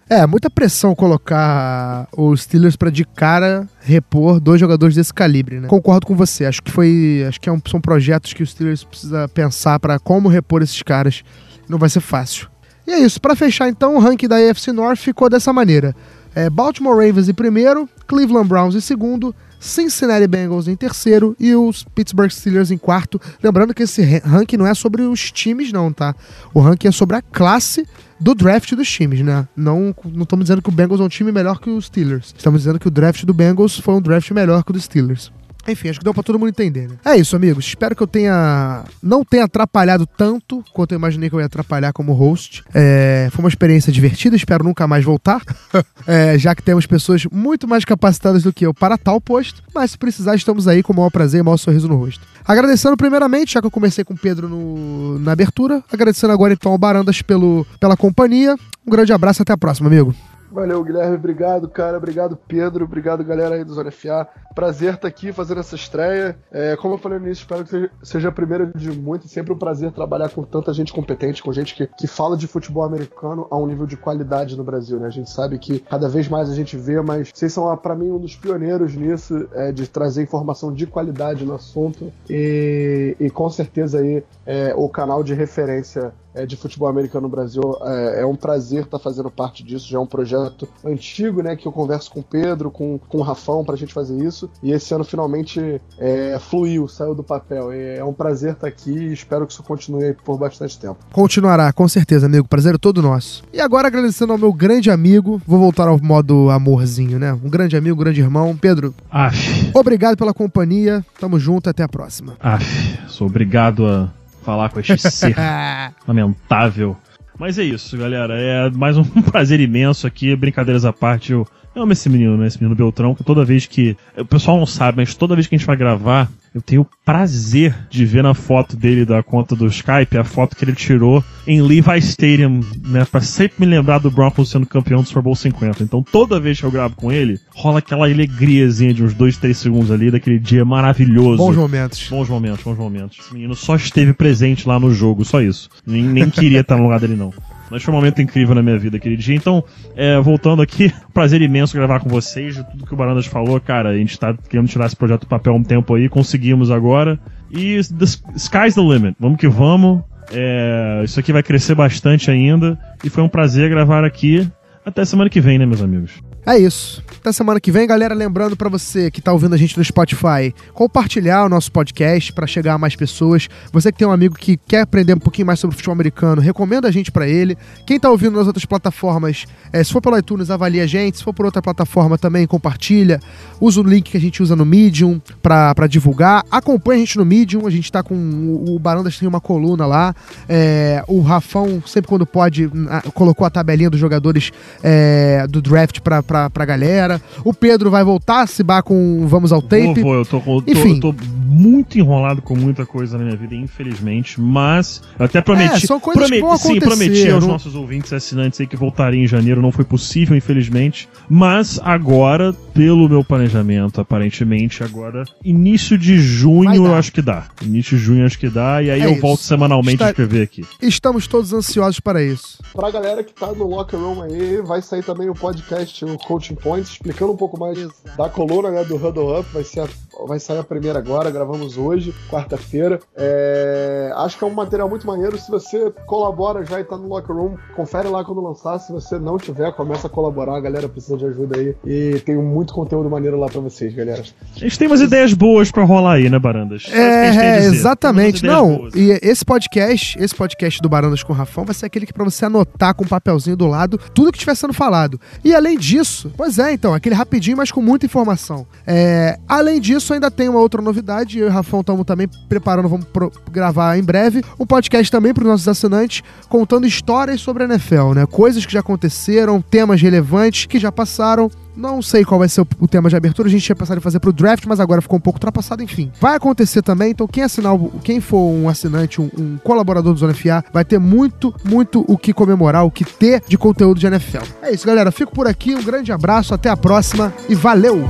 [0.08, 5.66] É, muita pressão colocar os Steelers para de cara repor dois jogadores desse calibre, né?
[5.66, 6.44] Concordo com você.
[6.44, 9.98] Acho que foi, acho que é um, são projetos que os Steelers precisa pensar para
[9.98, 11.24] como repor esses caras.
[11.68, 12.48] Não vai ser fácil.
[12.86, 13.20] E é isso.
[13.20, 15.92] Para fechar então, o ranking da AFC North ficou dessa maneira:
[16.36, 21.82] é, Baltimore Ravens em primeiro, Cleveland Browns em segundo, Cincinnati Bengals em terceiro e os
[21.82, 23.20] Pittsburgh Steelers em quarto.
[23.42, 26.14] Lembrando que esse ranking não é sobre os times, não, tá?
[26.54, 27.84] O ranking é sobre a classe
[28.18, 29.46] do draft dos times, né?
[29.56, 32.34] Não, não estamos dizendo que o Bengals é um time melhor que os Steelers.
[32.36, 35.30] Estamos dizendo que o draft do Bengals foi um draft melhor que o dos Steelers.
[35.68, 36.96] Enfim, acho que deu pra todo mundo entender, né?
[37.04, 37.66] É isso, amigos.
[37.66, 38.84] Espero que eu tenha.
[39.02, 42.64] Não tenha atrapalhado tanto quanto eu imaginei que eu ia atrapalhar como host.
[42.74, 43.28] É...
[43.32, 45.42] Foi uma experiência divertida, espero nunca mais voltar.
[46.06, 49.62] é, já que temos pessoas muito mais capacitadas do que eu para tal posto.
[49.74, 52.24] Mas se precisar, estamos aí com o maior prazer e o maior sorriso no rosto.
[52.44, 55.18] Agradecendo primeiramente, já que eu comecei com o Pedro no...
[55.18, 55.82] na abertura.
[55.92, 57.66] Agradecendo agora então ao Barandas pelo...
[57.80, 58.56] pela companhia.
[58.86, 60.14] Um grande abraço até a próxima, amigo.
[60.56, 61.16] Valeu, Guilherme.
[61.16, 61.98] Obrigado, cara.
[61.98, 62.86] Obrigado, Pedro.
[62.86, 64.26] Obrigado, galera aí do Zona FA.
[64.54, 66.34] Prazer estar aqui fazendo essa estreia.
[66.50, 69.28] É, como eu falei no início, espero que seja a primeira de muito.
[69.28, 72.84] Sempre um prazer trabalhar com tanta gente competente, com gente que, que fala de futebol
[72.84, 75.08] americano a um nível de qualidade no Brasil, né?
[75.08, 78.10] A gente sabe que cada vez mais a gente vê, mas vocês são, para mim,
[78.10, 82.10] um dos pioneiros nisso, é, de trazer informação de qualidade no assunto.
[82.30, 86.14] E, e com certeza aí é, o canal de referência
[86.44, 87.62] de futebol americano no Brasil.
[87.82, 89.88] É, é, um prazer estar fazendo parte disso.
[89.88, 91.56] Já é um projeto antigo, né?
[91.56, 94.50] Que eu converso com o Pedro, com, com o Rafão para a gente fazer isso.
[94.62, 97.70] E esse ano finalmente é, fluiu, saiu do papel.
[97.70, 100.98] É, é um prazer estar aqui e espero que isso continue por bastante tempo.
[101.12, 102.48] Continuará, com certeza, amigo.
[102.48, 103.42] Prazer é todo nosso.
[103.52, 107.32] E agora agradecendo ao meu grande amigo, vou voltar ao modo amorzinho, né?
[107.32, 108.56] Um grande amigo, um grande irmão.
[108.56, 109.70] Pedro, Aff.
[109.74, 111.04] obrigado pela companhia.
[111.20, 112.34] Tamo junto, até a próxima.
[112.40, 114.10] Aff, sou obrigado a
[114.46, 115.34] falar com este ser
[116.06, 116.96] lamentável.
[117.36, 118.34] Mas é isso, galera.
[118.38, 120.34] É mais um prazer imenso aqui.
[120.36, 122.46] Brincadeiras à parte, eu amo esse menino, né?
[122.46, 123.96] Esse menino Beltrão, que toda vez que.
[124.16, 126.88] O pessoal não sabe, mas toda vez que a gente vai gravar, eu tenho o
[127.04, 131.22] prazer de ver na foto dele da conta do Skype a foto que ele tirou
[131.46, 135.36] em Levi Stadium, né, pra sempre me lembrar do Broncos sendo campeão do Super Bowl
[135.36, 135.82] 50.
[135.82, 139.54] Então toda vez que eu gravo com ele, rola aquela alegriazinha de uns 2, 3
[139.54, 141.36] segundos ali, daquele dia maravilhoso.
[141.36, 142.08] Bons momentos.
[142.08, 143.18] Bons momentos, bons momentos.
[143.20, 145.68] Esse menino só esteve presente lá no jogo, só isso.
[145.86, 147.34] Nem, nem queria estar no lugar dele, não.
[147.70, 149.34] Mas foi um momento incrível na minha vida aquele dia.
[149.34, 149.64] Então,
[149.96, 152.54] é, voltando aqui, prazer imenso gravar com vocês.
[152.54, 155.26] De tudo que o Barandas falou, cara, a gente tá querendo tirar esse projeto do
[155.26, 157.18] papel há um tempo aí, conseguimos agora.
[157.50, 158.04] E the
[158.36, 159.16] sky's the limit.
[159.18, 160.02] Vamos que vamos.
[160.32, 162.78] É, isso aqui vai crescer bastante ainda.
[163.04, 164.48] E foi um prazer gravar aqui.
[164.84, 166.25] Até semana que vem, né, meus amigos?
[166.46, 167.02] É isso.
[167.20, 168.14] Até semana que vem, galera.
[168.14, 172.46] Lembrando para você que tá ouvindo a gente no Spotify, compartilhar o nosso podcast para
[172.46, 173.48] chegar a mais pessoas.
[173.72, 176.86] Você que tem um amigo que quer aprender um pouquinho mais sobre futebol americano, recomenda
[176.86, 177.58] a gente para ele.
[177.84, 181.18] Quem tá ouvindo nas outras plataformas, é, se for pelo iTunes, avalia a gente.
[181.18, 183.18] Se for por outra plataforma também, compartilha.
[183.60, 186.44] Usa o link que a gente usa no Medium para divulgar.
[186.48, 187.66] Acompanha a gente no Medium.
[187.66, 188.14] A gente tá com.
[188.14, 190.14] O, o Barandas tem uma coluna lá.
[190.48, 192.70] É, o Rafão, sempre quando pode,
[193.14, 197.20] colocou a tabelinha dos jogadores é, do draft para pra, pra galera.
[197.44, 199.94] O Pedro vai voltar se bar com Vamos ao Tape.
[199.94, 201.00] Vou, vou, eu tô, com, Enfim.
[201.00, 204.38] Tô, eu tô muito enrolado com muita coisa na minha vida, infelizmente.
[204.40, 205.84] Mas eu até prometi.
[205.84, 208.66] É, são coisas prometi, que vão sim, acontecer, prometi aos nossos ouvintes e assinantes aí
[208.66, 209.62] que voltaria em janeiro.
[209.62, 211.08] Não foi possível, infelizmente.
[211.28, 217.46] Mas agora, pelo meu planejamento, aparentemente, agora, início de junho eu acho que dá.
[217.62, 218.82] Início de junho acho que dá.
[218.82, 219.20] E aí É eu isso.
[219.22, 220.64] volto semanalmente Está- a escrever aqui.
[220.82, 222.58] Estamos todos ansiosos para isso.
[222.74, 226.54] Pra galera que tá no Locker Room aí, vai sair também o podcast, o Coaching
[226.56, 227.78] Points, explicando um pouco mais
[228.16, 229.48] da coluna né, do Huddle Up.
[229.52, 229.88] Vai, ser a-
[230.26, 232.98] vai sair a primeira agora, gravamos hoje, quarta-feira.
[233.16, 235.38] É, acho que é um material muito maneiro.
[235.38, 238.78] Se você colabora já e tá no Locker Room, confere lá quando lançar.
[238.78, 240.56] Se você não tiver, começa a colaborar.
[240.56, 241.74] A galera precisa de ajuda aí.
[241.84, 244.22] E tem muito conteúdo maneiro lá pra vocês, galera.
[244.54, 246.86] A gente tem umas ideias boas pra rolar aí, né, Barandas?
[246.90, 247.74] É, dizer.
[247.74, 248.44] exatamente.
[248.44, 248.94] Não, boas.
[248.94, 252.24] e esse podcast, esse podcast do Barandas com o Rafão vai ser aquele que pra
[252.24, 255.20] você anotar com um papelzinho do lado tudo que estiver sendo falado.
[255.44, 256.05] E além disso,
[256.36, 258.66] pois é, então, aquele rapidinho, mas com muita informação.
[258.86, 261.38] É, além disso, ainda tem uma outra novidade.
[261.38, 265.32] Eu e o Rafão estamos também preparando, vamos pro- gravar em breve, um podcast também
[265.34, 268.26] para os nossos assinantes, contando histórias sobre a NFL, né?
[268.26, 271.50] Coisas que já aconteceram, temas relevantes que já passaram.
[271.76, 274.18] Não sei qual vai ser o, tema de abertura, a gente tinha pensado em fazer
[274.18, 276.10] pro draft, mas agora ficou um pouco ultrapassado, enfim.
[276.20, 280.34] Vai acontecer também, então quem assinar, quem for um assinante, um, um colaborador do Zona
[280.34, 284.44] FA, vai ter muito, muito o que comemorar, o que ter de conteúdo de NFL.
[284.62, 285.12] É isso, galera.
[285.12, 288.08] Fico por aqui, um grande abraço, até a próxima e valeu!